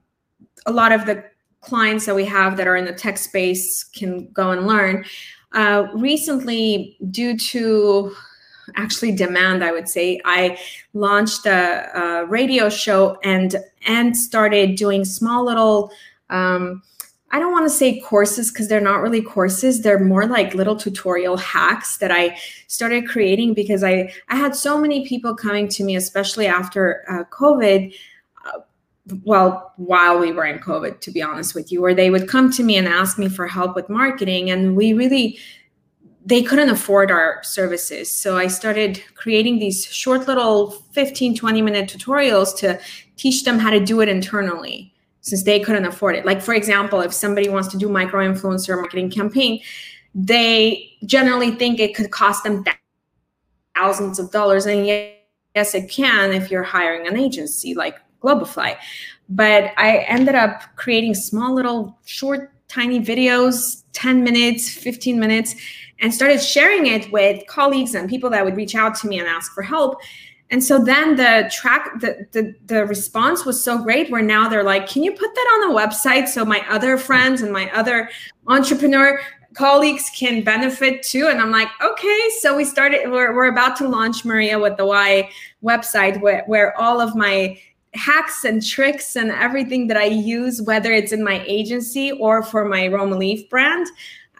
a 0.65 0.73
lot 0.73 0.93
of 0.93 1.05
the 1.05 1.23
clients 1.61 2.07
that 2.07 2.17
we 2.17 2.25
have 2.25 2.57
that 2.57 2.67
are 2.67 2.77
in 2.77 2.87
the 2.87 2.95
tech 2.95 3.19
space 3.19 3.85
can 3.85 4.29
go 4.33 4.53
and 4.53 4.67
learn. 4.67 5.05
Uh, 5.53 5.87
recently, 5.95 6.97
due 7.11 7.37
to 7.37 8.17
actually 8.77 9.13
demand 9.13 9.63
i 9.65 9.71
would 9.71 9.89
say 9.89 10.21
i 10.25 10.59
launched 10.95 11.47
a, 11.47 11.89
a 11.99 12.27
radio 12.27 12.69
show 12.69 13.19
and 13.25 13.57
and 13.87 14.17
started 14.17 14.77
doing 14.77 15.05
small 15.05 15.45
little 15.45 15.91
um, 16.31 16.83
I 17.33 17.39
don't 17.39 17.53
want 17.53 17.65
to 17.65 17.71
say 17.71 17.99
courses 18.01 18.53
because 18.53 18.69
they're 18.69 18.81
not 18.81 19.01
really 19.01 19.23
courses. 19.23 19.81
They're 19.81 19.99
more 19.99 20.27
like 20.27 20.55
little 20.55 20.77
tutorial 20.77 21.39
hacks 21.39 21.97
that 21.97 22.11
I 22.11 22.37
started 22.67 23.09
creating 23.09 23.55
because 23.55 23.83
I 23.83 24.13
I 24.29 24.37
had 24.37 24.55
so 24.55 24.79
many 24.79 25.07
people 25.07 25.35
coming 25.35 25.67
to 25.69 25.83
me, 25.85 25.97
especially 25.97 26.47
after 26.47 27.05
uh, 27.09 27.25
COVID. 27.35 27.95
Uh, 28.45 28.59
well, 29.25 29.73
while 29.77 30.19
we 30.19 30.31
were 30.31 30.45
in 30.45 30.59
COVID, 30.59 31.01
to 31.01 31.11
be 31.11 31.23
honest 31.23 31.55
with 31.55 31.73
you, 31.73 31.81
where 31.81 31.95
they 31.95 32.11
would 32.11 32.29
come 32.29 32.53
to 32.53 32.63
me 32.63 32.77
and 32.77 32.87
ask 32.87 33.19
me 33.19 33.31
for 33.31 33.47
help 33.47 33.75
with 33.75 33.89
marketing, 33.89 34.51
and 34.51 34.77
we 34.77 34.93
really 34.93 35.39
they 36.25 36.43
couldn't 36.43 36.71
afford 36.71 37.11
our 37.11 37.43
services. 37.43 38.11
So 38.11 38.37
I 38.37 38.47
started 38.47 39.03
creating 39.15 39.59
these 39.59 39.85
short 39.87 40.29
little 40.29 40.71
15, 40.93 41.37
20 41.37 41.63
minute 41.63 41.89
tutorials 41.89 42.57
to 42.59 42.81
teach 43.17 43.45
them 43.45 43.59
how 43.59 43.71
to 43.71 43.81
do 43.81 44.01
it 44.01 44.09
internally 44.09 44.95
since 45.21 45.43
they 45.43 45.61
couldn't 45.61 45.85
afford 45.85 46.17
it. 46.17 46.25
Like, 46.25 46.41
for 46.41 46.55
example, 46.55 47.01
if 47.01 47.13
somebody 47.13 47.49
wants 47.49 47.69
to 47.69 47.79
do 47.79 47.89
micro 47.89 48.21
influencer 48.21 48.77
marketing 48.77 49.11
campaign, 49.11 49.61
they 50.15 50.93
generally 51.07 51.53
think 51.53 51.81
it 51.81 51.95
could 51.95 52.11
cost 52.11 52.45
them 52.45 52.65
thousands 53.75 54.19
of 54.19 54.31
dollars. 54.31 54.67
And 54.67 54.87
yes, 54.87 55.75
it 55.75 55.89
can 55.91 56.33
if 56.33 56.51
you're 56.51 56.63
hiring 56.63 57.07
an 57.07 57.17
agency 57.17 57.75
like 57.75 57.99
Globifly. 58.21 58.77
But 59.29 59.73
I 59.77 59.99
ended 60.09 60.35
up 60.35 60.63
creating 60.77 61.15
small 61.15 61.55
little 61.55 61.99
short, 62.05 62.53
tiny 62.69 63.01
videos, 63.01 63.83
10 63.93 64.23
minutes, 64.23 64.69
15 64.71 65.19
minutes 65.19 65.55
and 66.03 66.13
started 66.13 66.43
sharing 66.43 66.87
it 66.87 67.11
with 67.13 67.47
colleagues 67.47 67.95
and 67.95 68.11
people 68.11 68.29
that 68.29 68.45
would 68.45 68.57
reach 68.57 68.75
out 68.75 68.95
to 68.97 69.07
me 69.07 69.19
and 69.19 69.29
ask 69.29 69.55
for 69.55 69.63
help. 69.63 70.01
And 70.51 70.63
so 70.63 70.85
then 70.85 71.17
the 71.17 71.51
track, 71.51 72.01
the, 72.01 72.27
the, 72.33 72.55
the 72.67 72.85
response 72.85 73.47
was 73.47 73.65
so 73.65 73.83
great 73.83 74.11
where 74.11 74.21
now 74.21 74.49
they're 74.49 74.65
like, 74.65 74.87
can 74.87 75.03
you 75.03 75.13
put 75.13 75.35
that 75.35 75.51
on 75.55 75.69
the 75.73 75.81
website 75.81 76.29
so 76.29 76.45
my 76.45 76.63
other 76.69 76.99
friends 76.99 77.41
and 77.41 77.51
my 77.51 77.71
other 77.71 78.11
entrepreneur 78.49 79.19
colleagues 79.55 80.11
can 80.15 80.43
benefit 80.43 81.03
too? 81.03 81.29
And 81.29 81.41
I'm 81.41 81.53
like, 81.53 81.69
okay. 81.83 82.29
So 82.41 82.55
we 82.55 82.67
started, 82.67 83.11
we're, 83.11 83.35
we're 83.35 83.49
about 83.49 83.77
to 83.77 83.89
launch 83.89 84.27
Maria 84.27 84.59
with 84.59 84.77
the 84.77 84.85
Why 84.85 85.31
website 85.65 86.21
where, 86.21 86.43
where 86.47 86.79
all 86.79 87.01
of 87.01 87.15
my 87.15 87.59
hacks 87.95 88.45
and 88.45 88.63
tricks 88.65 89.17
and 89.17 89.31
everything 89.31 89.87
that 89.87 89.97
I 89.97 90.07
use, 90.07 90.61
whether 90.61 90.93
it's 90.93 91.13
in 91.13 91.23
my 91.23 91.45
agency 91.47 92.13
or 92.13 92.43
for 92.43 92.67
my 92.67 92.89
Roma 92.89 93.17
Leaf 93.17 93.49
brand, 93.49 93.87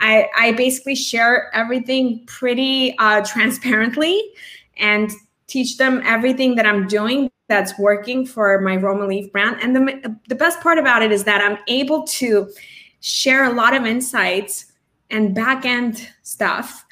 I, 0.03 0.29
I 0.37 0.53
basically 0.53 0.97
share 0.97 1.55
everything 1.55 2.27
pretty 2.27 2.95
uh, 2.99 3.23
transparently 3.25 4.21
and 4.77 5.11
teach 5.47 5.79
them 5.79 6.03
everything 6.05 6.57
that 6.57 6.67
I'm 6.67 6.87
doing 6.89 7.31
that's 7.49 7.79
working 7.79 8.27
for 8.27 8.61
my 8.61 8.77
Roma 8.77 9.07
Leaf 9.07 9.31
brand. 9.31 9.59
And 9.63 9.77
the, 9.77 10.17
the 10.29 10.35
best 10.35 10.61
part 10.61 10.79
about 10.79 11.03
it 11.03 11.13
is 11.13 11.25
that 11.25 11.41
I'm 11.41 11.59
able 11.69 12.03
to 12.05 12.51
share 13.01 13.45
a 13.45 13.53
lot 13.53 13.75
of 13.75 13.87
insights 13.87 14.73
and 15.11 15.35
back 15.35 15.65
end 15.65 16.09
stuff, 16.23 16.85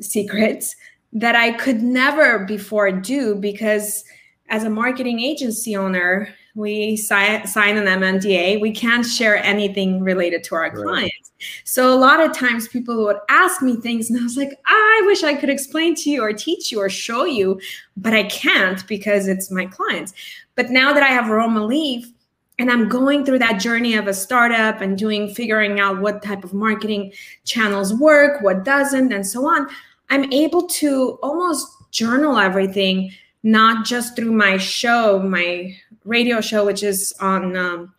secrets 0.00 0.76
that 1.12 1.34
I 1.34 1.52
could 1.52 1.82
never 1.82 2.44
before 2.44 2.92
do 2.92 3.34
because 3.34 4.04
as 4.50 4.64
a 4.64 4.70
marketing 4.70 5.20
agency 5.20 5.76
owner, 5.76 6.28
we 6.54 6.96
sign, 6.96 7.46
sign 7.46 7.76
an 7.76 7.86
MNDA. 7.86 8.60
We 8.60 8.72
can't 8.72 9.04
share 9.04 9.42
anything 9.42 10.02
related 10.02 10.44
to 10.44 10.54
our 10.54 10.62
right. 10.62 10.74
clients. 10.74 11.21
So 11.64 11.92
a 11.92 11.98
lot 11.98 12.20
of 12.20 12.36
times 12.36 12.68
people 12.68 13.04
would 13.04 13.18
ask 13.28 13.62
me 13.62 13.76
things, 13.76 14.10
and 14.10 14.18
I 14.18 14.22
was 14.22 14.36
like, 14.36 14.58
I 14.66 15.02
wish 15.06 15.22
I 15.22 15.34
could 15.34 15.50
explain 15.50 15.94
to 15.96 16.10
you 16.10 16.22
or 16.22 16.32
teach 16.32 16.72
you 16.72 16.80
or 16.80 16.88
show 16.88 17.24
you, 17.24 17.60
but 17.96 18.12
I 18.12 18.24
can't 18.24 18.86
because 18.86 19.28
it's 19.28 19.50
my 19.50 19.66
clients. 19.66 20.12
But 20.54 20.70
now 20.70 20.92
that 20.92 21.02
I 21.02 21.08
have 21.08 21.28
Roma 21.28 21.64
Leaf, 21.64 22.12
and 22.58 22.70
I'm 22.70 22.88
going 22.88 23.24
through 23.24 23.40
that 23.40 23.60
journey 23.60 23.94
of 23.94 24.06
a 24.06 24.14
startup 24.14 24.80
and 24.80 24.96
doing 24.96 25.34
figuring 25.34 25.80
out 25.80 26.00
what 26.00 26.22
type 26.22 26.44
of 26.44 26.52
marketing 26.52 27.12
channels 27.44 27.94
work, 27.94 28.42
what 28.42 28.64
doesn't, 28.64 29.12
and 29.12 29.26
so 29.26 29.46
on. 29.46 29.66
I'm 30.10 30.32
able 30.32 30.68
to 30.68 31.18
almost 31.22 31.66
journal 31.90 32.38
everything, 32.38 33.10
not 33.42 33.86
just 33.86 34.14
through 34.14 34.32
my 34.32 34.58
show, 34.58 35.18
my 35.18 35.74
radio 36.04 36.40
show, 36.40 36.64
which 36.66 36.82
is 36.82 37.14
on 37.20 37.56
um, 37.56 37.94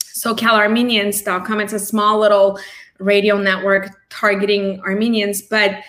SoCalArmenians.com. 0.00 1.60
It's 1.60 1.72
a 1.72 1.78
small 1.78 2.18
little 2.18 2.58
radio 3.02 3.36
network 3.38 3.90
targeting 4.10 4.80
Armenians, 4.80 5.42
but 5.42 5.82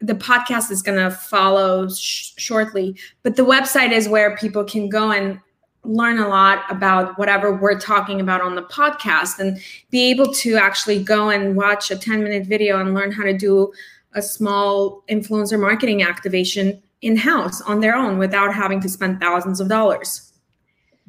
the 0.00 0.14
podcast 0.14 0.70
is 0.70 0.82
going 0.82 0.98
to 0.98 1.10
follow 1.10 1.88
sh- 1.88 2.32
shortly. 2.36 2.96
But 3.22 3.36
the 3.36 3.44
website 3.44 3.92
is 3.92 4.08
where 4.08 4.36
people 4.36 4.64
can 4.64 4.88
go 4.88 5.10
and 5.10 5.40
learn 5.84 6.18
a 6.18 6.28
lot 6.28 6.64
about 6.68 7.18
whatever 7.18 7.54
we're 7.54 7.78
talking 7.78 8.20
about 8.20 8.40
on 8.40 8.54
the 8.54 8.62
podcast 8.62 9.38
and 9.38 9.58
be 9.90 10.10
able 10.10 10.32
to 10.34 10.56
actually 10.56 11.02
go 11.02 11.30
and 11.30 11.56
watch 11.56 11.90
a 11.90 11.96
10 11.96 12.22
minute 12.22 12.46
video 12.46 12.80
and 12.80 12.92
learn 12.92 13.12
how 13.12 13.22
to 13.22 13.36
do 13.36 13.72
a 14.14 14.22
small 14.22 15.04
influencer 15.08 15.60
marketing 15.60 16.02
activation 16.02 16.82
in 17.02 17.16
house 17.16 17.60
on 17.62 17.80
their 17.80 17.94
own 17.94 18.18
without 18.18 18.52
having 18.52 18.80
to 18.80 18.88
spend 18.88 19.20
thousands 19.20 19.60
of 19.60 19.68
dollars. 19.68 20.32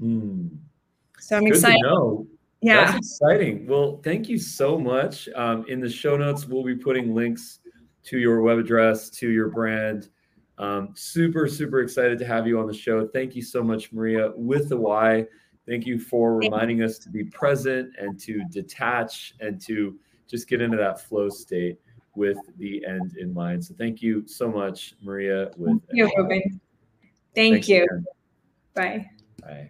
Mm. 0.02 0.50
So 1.20 1.38
I'm 1.38 1.44
Good 1.44 1.56
excited. 1.56 2.28
Yeah. 2.62 2.86
That's 2.86 2.98
exciting. 2.98 3.68
Well, 3.68 4.02
thank 4.04 4.30
you 4.30 4.38
so 4.38 4.78
much. 4.78 5.30
Um, 5.36 5.66
in 5.68 5.80
the 5.80 5.90
show 5.90 6.18
notes, 6.18 6.46
we'll 6.46 6.64
be 6.64 6.76
putting 6.76 7.14
links 7.14 7.60
to 8.06 8.18
your 8.18 8.42
web 8.42 8.58
address, 8.58 9.10
to 9.12 9.30
your 9.30 9.50
brand. 9.50 10.10
Um, 10.58 10.94
super, 10.96 11.48
super 11.48 11.82
excited 11.82 12.18
to 12.20 12.26
have 12.26 12.48
you 12.48 12.60
on 12.60 12.68
the 12.68 12.74
show. 12.74 13.08
Thank 13.08 13.36
you 13.36 13.42
so 13.42 13.64
much, 13.64 13.92
Maria, 13.92 14.32
with 14.36 14.70
the 14.70 14.78
Y. 14.78 15.26
Thank 15.68 15.86
you 15.86 16.00
for 16.00 16.36
reminding 16.36 16.82
us 16.82 16.98
to 17.00 17.10
be 17.10 17.26
present 17.26 17.94
and 18.00 18.20
to 18.22 18.42
detach 18.50 19.36
and 19.40 19.62
to 19.64 20.00
just 20.28 20.48
get 20.48 20.62
into 20.62 20.78
that 20.78 21.02
flow 21.02 21.30
state 21.30 21.78
with 22.16 22.38
the 22.58 22.84
end 22.86 23.18
in 23.18 23.34
mind. 23.34 23.64
So 23.64 23.76
thank 23.78 24.02
you 24.02 24.26
so 24.28 24.50
much, 24.50 24.96
Maria. 25.02 25.52
With 25.58 25.82
Thank 25.88 25.92
you, 25.92 26.12
Ruben. 26.18 26.62
Thank 27.36 27.54
Thanks 27.54 27.68
you. 27.68 27.84
again. 27.84 28.06
Bye. 28.74 29.10
Bye. 29.42 29.70